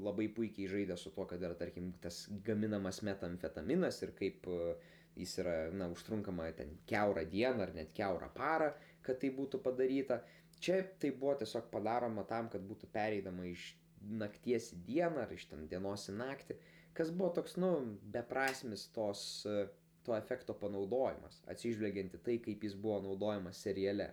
labai 0.03 0.27
puikiai 0.29 0.69
žaidė 0.69 0.97
su 0.99 1.13
tuo, 1.15 1.25
kad 1.31 1.43
yra, 1.43 1.55
tarkim, 1.59 1.93
tas 2.03 2.25
gaminamas 2.45 3.01
metamfetaminas 3.07 4.03
ir 4.03 4.13
kaip 4.19 4.49
e, 4.51 4.75
jis 5.17 5.39
yra, 5.41 5.55
na, 5.73 5.89
užtrunkama 5.95 6.51
ten 6.59 6.75
keurą 6.91 7.25
dieną 7.31 7.63
ar 7.69 7.73
net 7.79 7.95
keurą 7.97 8.29
parą, 8.35 8.73
kad 9.07 9.23
tai 9.23 9.31
būtų 9.39 9.63
padaryta. 9.65 10.21
Čia 10.61 10.83
tai 11.01 11.13
buvo 11.13 11.37
tiesiog 11.41 11.71
padaroma 11.73 12.25
tam, 12.29 12.51
kad 12.53 12.65
būtų 12.67 12.89
pereidama 12.93 13.47
iš 13.49 13.75
nakties 14.03 14.73
į 14.75 14.83
dieną 14.91 15.25
ar 15.25 15.33
iš 15.33 15.49
ten 15.51 15.67
dienos 15.71 16.09
į 16.11 16.19
naktį, 16.19 16.59
kas 16.97 17.11
buvo 17.15 17.33
toks, 17.39 17.57
nu, 17.61 17.73
beprasmis 18.13 18.89
tos, 18.97 19.23
e, 19.47 19.67
to 20.07 20.15
efekto 20.19 20.55
panaudojimas, 20.59 21.41
atsižvelgiant 21.51 22.15
į 22.19 22.23
tai, 22.29 22.39
kaip 22.43 22.67
jis 22.67 22.77
buvo 22.77 23.01
naudojamas 23.09 23.63
seriale. 23.63 24.13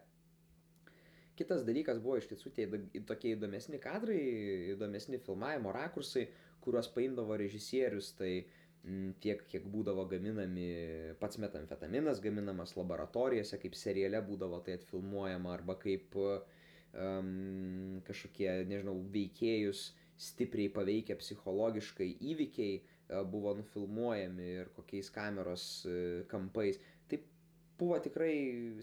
Kitas 1.36 1.64
dalykas 1.66 1.98
buvo 2.02 2.20
iš 2.20 2.28
tiesų 2.30 2.52
tie 2.54 2.68
tokie 3.10 3.32
įdomesni 3.34 3.80
kadrai, 3.82 4.20
įdomesni 4.76 5.18
filmavimo 5.24 5.72
rakursai, 5.74 6.28
kuriuos 6.62 6.92
paimdavo 6.94 7.38
režisierius, 7.42 8.12
tai 8.20 8.46
m, 8.86 9.16
tiek, 9.24 9.42
kiek 9.50 9.66
būdavo 9.74 10.06
gaminami 10.12 10.68
pats 11.22 11.42
metamfetaminas, 11.42 12.22
gaminamas 12.22 12.76
laboratorijose, 12.78 13.58
kaip 13.64 13.80
seriale 13.80 14.22
būdavo 14.28 14.62
tai 14.62 14.78
atfilmuojama, 14.78 15.58
arba 15.58 15.78
kaip 15.82 16.14
um, 16.22 18.00
kažkokie, 18.06 18.50
nežinau, 18.70 19.00
veikėjus 19.18 19.90
stipriai 20.22 20.70
paveikia 20.70 21.18
psichologiškai 21.18 22.12
įvykiai 22.30 22.78
uh, 22.78 23.24
buvo 23.26 23.58
nufilmuojami 23.58 24.54
ir 24.62 24.74
kokiais 24.78 25.10
kameros 25.18 25.70
uh, 25.90 26.22
kampais. 26.30 26.78
Tai 27.10 27.24
buvo 27.82 27.98
tikrai 28.06 28.36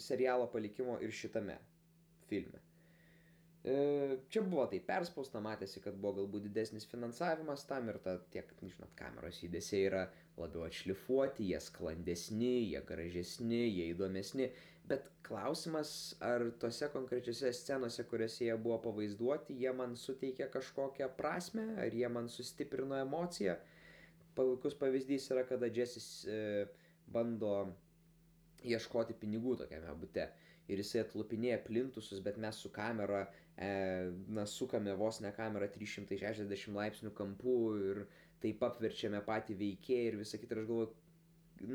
serialo 0.02 0.50
palikimo 0.50 0.98
ir 0.98 1.14
šitame 1.14 1.60
filme. 2.30 2.62
E, 3.62 4.16
čia 4.32 4.40
buvo 4.40 4.64
tai 4.72 4.78
perspausta, 4.80 5.40
matėsi, 5.44 5.82
kad 5.84 5.96
buvo 6.00 6.22
galbūt 6.22 6.46
didesnis 6.46 6.86
finansavimas 6.88 7.66
tam 7.68 7.90
ir 7.92 7.98
ta, 8.00 8.14
tiek, 8.32 8.48
žinot, 8.62 8.94
kameros 8.96 9.42
judesiai 9.44 9.82
yra 9.90 10.06
labiau 10.40 10.64
atšlifuoti, 10.64 11.50
jie 11.50 11.60
sklandesni, 11.60 12.54
jie 12.70 12.80
gražesni, 12.88 13.66
jie 13.66 13.90
įdomesni, 13.92 14.48
bet 14.88 15.10
klausimas, 15.26 15.92
ar 16.24 16.46
tose 16.62 16.88
konkrečiose 16.94 17.52
scenose, 17.52 18.06
kuriuose 18.08 18.48
jie 18.48 18.56
buvo 18.56 18.80
pavaizduoti, 18.88 19.58
jie 19.60 19.76
man 19.76 19.92
suteikė 19.92 20.48
kažkokią 20.56 21.10
prasme, 21.20 21.68
ar 21.84 21.92
jie 21.92 22.08
man 22.08 22.32
sustiprino 22.32 22.96
emociją. 22.96 23.58
Puikus 24.38 24.78
pavyzdys 24.80 25.28
yra, 25.34 25.44
kada 25.44 25.68
Jessis 25.68 26.08
e, 26.24 26.64
bando 27.12 27.68
ieškoti 28.64 29.20
pinigų 29.20 29.58
tokiame 29.60 29.92
bute 30.00 30.30
ir 30.70 30.80
jisai 30.82 31.02
atlupinėja 31.04 31.60
plintusus, 31.66 32.22
bet 32.24 32.38
mes 32.40 32.58
su 32.62 32.70
kamera, 32.74 33.24
e, 33.56 33.70
na, 34.38 34.46
sukame 34.46 34.94
vos 34.98 35.20
ne 35.24 35.32
kamerą 35.36 35.68
360 35.74 36.74
laipsnių 36.76 37.12
kampu 37.16 37.58
ir 37.90 38.02
taip 38.44 38.62
apverčiame 38.64 39.20
patį 39.26 39.58
veikėją 39.60 40.10
ir 40.10 40.18
visą 40.22 40.40
kitą. 40.40 40.56
Ir 40.56 40.62
aš 40.62 40.70
galvoju, 40.70 40.92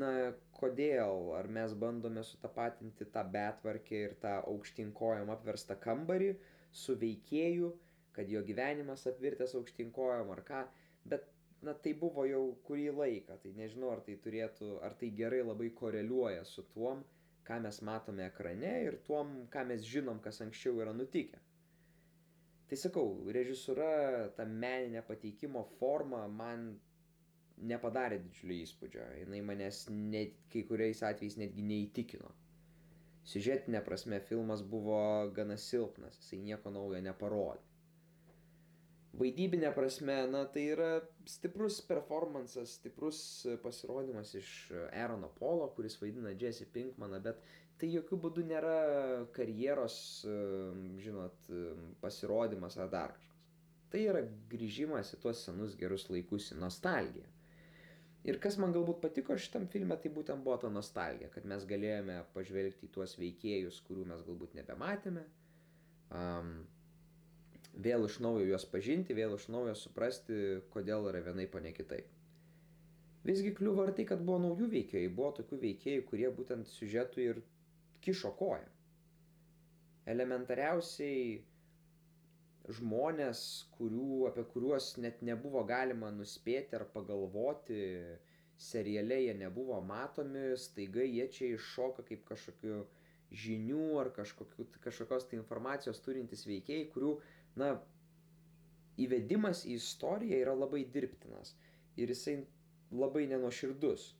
na, 0.02 0.10
kodėl, 0.56 1.30
ar 1.38 1.48
mes 1.58 1.74
bandome 1.78 2.24
sutapatinti 2.26 3.06
tą 3.14 3.22
betvarkę 3.36 4.02
ir 4.08 4.16
tą 4.22 4.38
aukštinkojom 4.52 5.30
apverstą 5.36 5.78
kambarį 5.82 6.32
su 6.74 6.96
veikėju, 6.98 7.70
kad 8.16 8.32
jo 8.32 8.42
gyvenimas 8.44 9.06
apvirtęs 9.10 9.54
aukštinkojom 9.58 10.32
ar 10.32 10.42
ką, 10.48 10.62
bet 11.12 11.28
na 11.62 11.74
tai 11.84 11.92
buvo 11.98 12.24
jau 12.28 12.42
kurį 12.66 12.88
laiką, 12.96 13.36
tai 13.42 13.52
nežinau, 13.56 13.92
ar 13.94 14.02
tai 14.06 14.16
turėtų, 14.24 14.76
ar 14.86 14.96
tai 15.00 15.10
gerai 15.20 15.42
labai 15.44 15.70
koreliuoja 15.80 16.44
su 16.48 16.64
tuom, 16.74 17.04
ką 17.46 17.60
mes 17.64 17.82
matome 17.88 18.26
ekrane 18.26 18.72
ir 18.84 18.98
tuom, 19.06 19.34
ką 19.52 19.66
mes 19.70 19.84
žinom, 19.86 20.18
kas 20.24 20.42
anksčiau 20.44 20.80
yra 20.82 20.94
nutikę. 20.96 21.42
Tai 22.66 22.78
sakau, 22.80 23.10
režisūra, 23.36 23.90
ta 24.36 24.44
meninė 24.64 25.04
pateikimo 25.06 25.62
forma 25.78 26.24
man 26.40 26.72
nepadarė 27.70 28.18
didžiulio 28.24 28.56
įspūdžio. 28.64 29.04
Jis 29.20 29.46
manęs 29.50 29.84
net, 29.92 30.34
kai 30.52 30.64
kuriais 30.70 31.02
atvejais 31.06 31.38
netgi 31.40 31.62
neįtikino. 31.70 32.32
Siužetinė 33.26 33.80
prasme 33.86 34.18
filmas 34.22 34.62
buvo 34.74 34.98
gana 35.38 35.56
silpnas, 35.58 36.18
jisai 36.20 36.42
nieko 36.50 36.70
naujo 36.74 37.00
neparodė. 37.02 37.65
Vaidybinė 39.16 39.70
prasme, 39.72 40.16
na 40.28 40.42
tai 40.52 40.66
yra 40.74 40.88
stiprus 41.28 41.78
performances, 41.88 42.74
stiprus 42.80 43.20
pasirodymas 43.62 44.34
iš 44.36 44.50
Aarono 44.90 45.30
Polo, 45.38 45.70
kuris 45.76 45.96
vaidina 46.02 46.34
Jesse 46.36 46.66
Pinkmaną, 46.72 47.22
bet 47.24 47.40
tai 47.80 47.88
jokių 47.94 48.18
būdų 48.26 48.44
nėra 48.50 48.74
karjeros, 49.36 49.96
žinot, 51.00 51.48
pasirodymas 52.02 52.76
ar 52.76 52.92
dar 52.92 53.16
kažkas. 53.16 53.32
Tai 53.92 54.02
yra 54.02 54.20
grįžimas 54.50 55.14
į 55.14 55.22
tuos 55.22 55.40
senus 55.46 55.76
gerus 55.78 56.08
laikus, 56.10 56.50
į 56.52 56.60
nostalgiją. 56.60 57.28
Ir 58.26 58.40
kas 58.42 58.56
man 58.58 58.72
galbūt 58.74 58.98
patiko 59.04 59.36
šitam 59.38 59.68
filme, 59.70 59.94
tai 60.02 60.10
būtent 60.10 60.42
buvo 60.42 60.56
ta 60.58 60.68
nostalgija, 60.72 61.30
kad 61.30 61.44
mes 61.46 61.62
galėjome 61.70 62.16
pažvelgti 62.34 62.88
į 62.88 62.94
tuos 62.96 63.14
veikėjus, 63.20 63.78
kurių 63.86 64.08
mes 64.10 64.24
galbūt 64.26 64.56
nebematėme. 64.58 65.22
Um, 66.10 66.56
vėl 67.76 68.06
iš 68.08 68.20
naujo 68.24 68.44
juos 68.48 68.64
pažinti, 68.68 69.16
vėl 69.16 69.36
iš 69.36 69.48
naujo 69.52 69.74
suprasti, 69.76 70.60
kodėl 70.72 71.08
yra 71.10 71.22
vienaip, 71.28 71.54
o 71.54 71.62
ne 71.62 71.72
kitaip. 71.76 72.08
Visgi 73.26 73.52
kliuvo 73.58 73.84
ir 73.88 73.92
tai, 73.96 74.06
kad 74.08 74.22
buvo 74.22 74.38
naujų 74.44 74.70
veikėjų, 74.72 75.10
buvo 75.16 75.32
tokių 75.40 75.58
veikėjų, 75.64 76.06
kurie 76.10 76.30
būtent 76.32 76.70
siužetui 76.70 77.28
ir 77.32 77.42
kišo 78.04 78.30
koją. 78.38 78.68
Elementariausiai 80.06 81.40
žmonės, 82.76 83.40
kurių, 83.76 84.26
apie 84.30 84.44
kuriuos 84.52 84.92
net 85.02 85.22
nebuvo 85.26 85.64
galima 85.66 86.12
nuspėti 86.14 86.78
ar 86.78 86.86
pagalvoti, 86.94 87.80
seriale 88.58 89.18
jie 89.24 89.34
nebuvo 89.38 89.80
matomi, 89.84 90.54
staiga 90.58 91.04
jie 91.04 91.26
čia 91.32 91.50
iššoka 91.56 92.06
kaip 92.06 92.24
kažkokiu 92.30 92.84
žinių 93.34 93.98
ar 94.00 94.12
kažkokiu, 94.14 94.68
kažkokios 94.84 95.26
tai 95.28 95.40
informacijos 95.40 96.00
turintys 96.04 96.46
veikėjai, 96.46 96.88
kurių 96.94 97.16
na, 97.60 97.72
įvedimas 99.00 99.64
į 99.66 99.76
istoriją 99.80 100.38
yra 100.44 100.54
labai 100.56 100.84
dirbtinas 100.92 101.54
ir 102.00 102.12
jisai 102.12 102.38
labai 102.92 103.26
nenoširdus. 103.30 104.12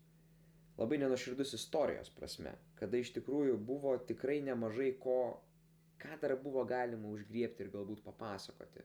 Labai 0.77 0.99
nenoširdus 1.01 1.55
istorijos 1.57 2.11
prasme, 2.13 2.53
kada 2.77 3.01
iš 3.01 3.15
tikrųjų 3.17 3.57
buvo 3.69 3.95
tikrai 4.09 4.43
nemažai 4.45 4.91
ko, 5.01 5.39
ką 6.03 6.19
dar 6.21 6.37
buvo 6.43 6.67
galima 6.69 7.09
užgriepti 7.09 7.65
ir 7.65 7.73
galbūt 7.73 8.03
papasakoti. 8.05 8.85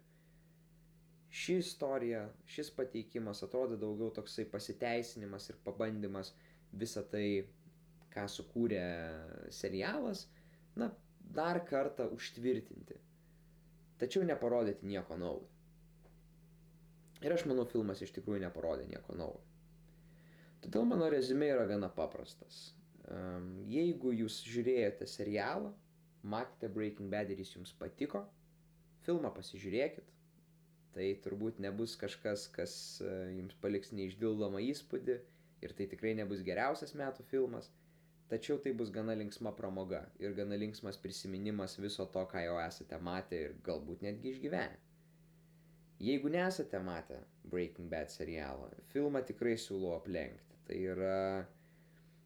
Ši 1.41 1.57
istorija, 1.63 2.25
šis 2.53 2.71
pateikimas 2.75 3.43
atrodo 3.43 3.77
daugiau 3.79 4.11
toksai 4.15 4.45
pasiteisinimas 4.51 5.47
ir 5.51 5.59
pabandymas 5.65 6.33
visą 6.71 7.03
tai, 7.11 7.25
ką 8.11 8.25
sukūrė 8.31 8.83
serialas, 9.55 10.25
na, 10.75 10.89
dar 11.35 11.61
kartą 11.67 12.09
užtvirtinti 12.11 12.99
tačiau 14.01 14.25
neparodyti 14.27 14.89
nieko 14.89 15.17
naujo. 15.21 15.47
Ir 17.21 17.33
aš 17.35 17.45
manau, 17.45 17.67
filmas 17.69 18.01
iš 18.01 18.13
tikrųjų 18.15 18.41
neparodė 18.41 18.87
nieko 18.89 19.15
naujo. 19.17 19.41
Todėl 20.61 20.85
mano 20.89 21.09
rezumė 21.09 21.51
yra 21.53 21.65
gana 21.69 21.89
paprastas. 21.93 22.71
Jeigu 23.69 24.13
jūs 24.13 24.41
žiūrėjote 24.47 25.07
serialą, 25.09 25.71
matėte 26.21 26.69
Breaking 26.73 27.09
Bad 27.13 27.31
ir 27.33 27.41
jis 27.41 27.55
jums 27.55 27.73
patiko, 27.77 28.23
filmą 29.05 29.31
pasižiūrėkit. 29.35 30.09
Tai 30.95 31.07
turbūt 31.23 31.61
nebus 31.63 31.95
kažkas, 31.95 32.49
kas 32.51 32.73
e, 32.99 33.11
jums 33.37 33.55
paliks 33.63 33.93
neišdildomą 33.95 34.59
įspūdį 34.73 35.15
ir 35.63 35.73
tai 35.77 35.87
tikrai 35.87 36.11
nebus 36.19 36.41
geriausias 36.43 36.91
metų 36.99 37.23
filmas, 37.29 37.69
Tačiau 38.31 38.61
tai 38.63 38.71
bus 38.71 38.89
gana 38.95 39.11
linksma 39.19 39.51
pramoga 39.51 40.05
ir 40.23 40.31
gana 40.37 40.55
linksmas 40.55 40.95
prisiminimas 41.03 41.75
viso 41.83 42.05
to, 42.13 42.21
ką 42.31 42.45
jau 42.45 42.55
esate 42.63 42.99
matę 43.03 43.39
ir 43.47 43.55
galbūt 43.65 44.05
netgi 44.05 44.31
išgyvenę. 44.31 44.77
Jeigu 46.01 46.31
nesate 46.33 46.79
matę 46.79 47.17
Breaking 47.43 47.89
Bad 47.91 48.09
serialo, 48.09 48.69
filmą 48.93 49.19
tikrai 49.27 49.57
siūlau 49.59 49.97
aplenkti. 49.97 50.55
Tai 50.65 50.77
yra, 50.93 51.17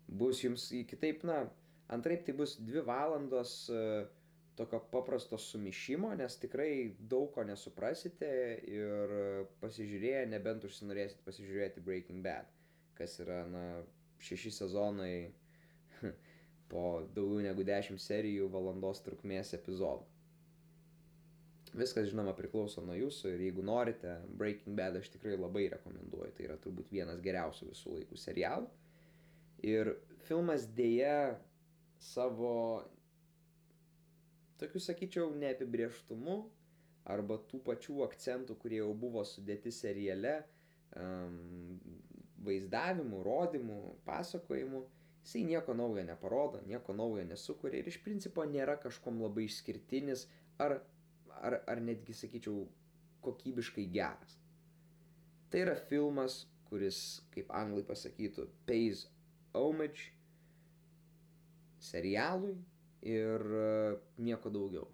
bus 0.07 0.43
jums 0.43 0.67
kitaip, 0.91 1.25
na, 1.27 1.39
antraip 1.91 2.21
tai 2.27 2.35
bus 2.37 2.53
dvi 2.61 2.83
valandos 2.85 3.55
uh, 3.73 4.05
tokio 4.55 4.79
paprasto 4.91 5.39
sumišimo, 5.41 6.13
nes 6.21 6.37
tikrai 6.39 6.69
daug 6.99 7.31
ko 7.33 7.43
nesuprasite 7.49 8.29
ir 8.69 9.15
pasižiūrėję, 9.63 10.21
nebent 10.31 10.69
užsinorėsit 10.69 11.25
pasižiūrėti 11.25 11.83
Breaking 11.83 12.21
Bad, 12.23 12.53
kas 12.95 13.17
yra, 13.25 13.41
na, 13.49 13.65
šeši 14.23 14.53
sezonai 14.61 15.17
po 16.71 17.05
daugiau 17.15 17.43
negu 17.45 17.65
10 17.67 18.01
serijų 18.01 18.49
valandos 18.53 19.03
trukmės 19.05 19.53
epizodų. 19.57 20.05
Viskas, 21.75 22.07
žinoma, 22.07 22.31
priklauso 22.37 22.79
nuo 22.85 22.95
jūsų 22.95 23.33
ir 23.33 23.41
jeigu 23.49 23.63
norite, 23.65 24.13
Breaking 24.39 24.77
Bad 24.77 24.95
aš 24.95 25.09
tikrai 25.11 25.35
labai 25.35 25.65
rekomenduoju. 25.73 26.31
Tai 26.37 26.45
yra 26.47 26.55
turbūt 26.63 26.93
vienas 26.93 27.19
geriausių 27.23 27.67
visų 27.73 27.97
laikų 27.97 28.19
serialų. 28.21 28.69
Ir 29.67 29.91
filmas 30.23 30.69
dėja 30.77 31.35
savo, 31.99 32.85
tokiu 34.61 34.79
sakyčiau, 34.83 35.33
neapibrieštumu 35.35 36.37
arba 37.11 37.41
tų 37.49 37.59
pačių 37.65 38.05
akcentų, 38.07 38.55
kurie 38.61 38.79
jau 38.79 38.93
buvo 38.97 39.25
sudėti 39.27 39.73
seriale, 39.75 40.37
um, 40.95 41.75
vaizdavimu, 42.45 43.19
rodimu, 43.25 43.79
pasakojimu, 44.07 44.85
jisai 45.25 45.43
nieko 45.43 45.73
naujo 45.73 46.03
neparodo, 46.05 46.61
nieko 46.69 46.93
naujo 46.93 47.25
nesukuria 47.25 47.81
ir 47.81 47.89
iš 47.89 47.97
principo 48.05 48.45
nėra 48.45 48.77
kažkom 48.81 49.21
labai 49.25 49.47
išskirtinis 49.49 50.27
ar, 50.61 50.79
ar, 51.41 51.59
ar 51.65 51.81
netgi, 51.81 52.13
sakyčiau, 52.13 52.67
kokybiškai 53.25 53.87
geras. 53.89 54.37
Tai 55.49 55.63
yra 55.65 55.75
filmas, 55.89 56.43
kuris, 56.69 56.99
kaip 57.33 57.49
anglai 57.57 57.85
pasakytų, 57.87 58.45
pays 58.69 59.07
homage 59.55 60.11
serialui 61.81 62.55
ir 63.05 63.41
uh, 63.41 63.97
nieko 64.21 64.51
daugiau. 64.53 64.87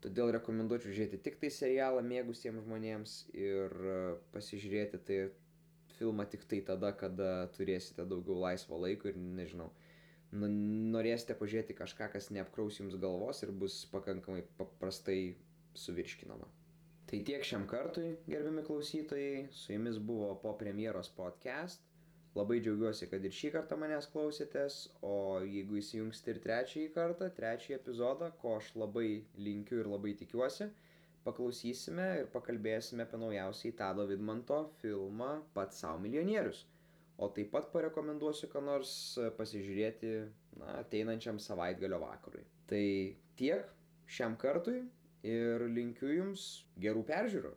Todėl 0.00 0.30
rekomenduočiau 0.38 0.94
žiūrėti 0.96 1.20
tik 1.22 1.38
tai 1.42 1.50
serialą 1.52 2.02
mėgusiems 2.06 2.64
žmonėms 2.64 3.16
ir 3.36 3.74
uh, 3.84 4.18
pasižiūrėti 4.34 5.02
tai 5.06 5.18
filmą 6.00 6.26
tik 6.32 6.46
tai 6.50 6.60
tada, 6.72 6.92
kada 7.04 7.30
turėsite 7.56 8.08
daugiau 8.08 8.40
laisvo 8.46 8.80
laiko 8.80 9.10
ir 9.12 9.18
nežinau, 9.20 9.68
nu, 10.32 10.48
norėsite 10.96 11.36
pažiūrėti 11.38 11.76
kažką, 11.78 12.10
kas 12.14 12.32
neapkraus 12.34 12.80
jums 12.80 12.96
galvos 13.04 13.44
ir 13.44 13.52
bus 13.62 13.82
pakankamai 13.92 14.42
paprastai 14.58 15.20
suvirškinama. 15.84 16.48
Tai 17.10 17.18
tiek 17.26 17.42
šiam 17.46 17.64
kartui, 17.70 18.12
gerbiami 18.30 18.62
klausytojai, 18.66 19.46
su 19.50 19.72
jumis 19.74 19.96
buvo 20.10 20.34
po 20.42 20.52
premjeros 20.58 21.10
podcast. 21.16 21.82
Labai 22.38 22.60
džiaugiuosi, 22.62 23.08
kad 23.10 23.24
ir 23.26 23.34
šį 23.34 23.48
kartą 23.56 23.74
manęs 23.80 24.06
klausėtės, 24.12 24.76
o 25.02 25.40
jeigu 25.42 25.80
įsijungsite 25.80 26.30
ir 26.30 26.38
trečiąjį 26.44 26.92
kartą, 26.94 27.26
trečiąjį 27.34 27.76
epizodą, 27.80 28.28
ko 28.38 28.52
aš 28.60 28.68
labai 28.78 29.08
linkiu 29.34 29.80
ir 29.82 29.90
labai 29.90 30.12
tikiuosi, 30.20 30.68
paklausysime 31.26 32.06
ir 32.22 32.28
pakalbėsime 32.34 33.04
apie 33.06 33.20
naujausiai 33.20 33.74
Tado 33.76 34.06
Vidmanto 34.08 34.60
filmą 34.80 35.32
Pats 35.54 35.82
savo 35.84 36.00
milijonierius. 36.04 36.64
O 37.20 37.28
taip 37.36 37.50
pat 37.52 37.68
parekomenduosiu, 37.74 38.48
ką 38.48 38.62
nors 38.64 38.92
pasižiūrėti 39.36 40.12
na, 40.60 40.78
ateinančiam 40.80 41.40
savaitgalio 41.42 41.98
vakarui. 42.00 42.46
Tai 42.70 42.84
tiek 43.36 43.66
šiam 44.08 44.38
kartui 44.40 44.78
ir 45.28 45.66
linkiu 45.68 46.14
Jums 46.14 46.46
gerų 46.80 47.04
peržiūrų. 47.10 47.52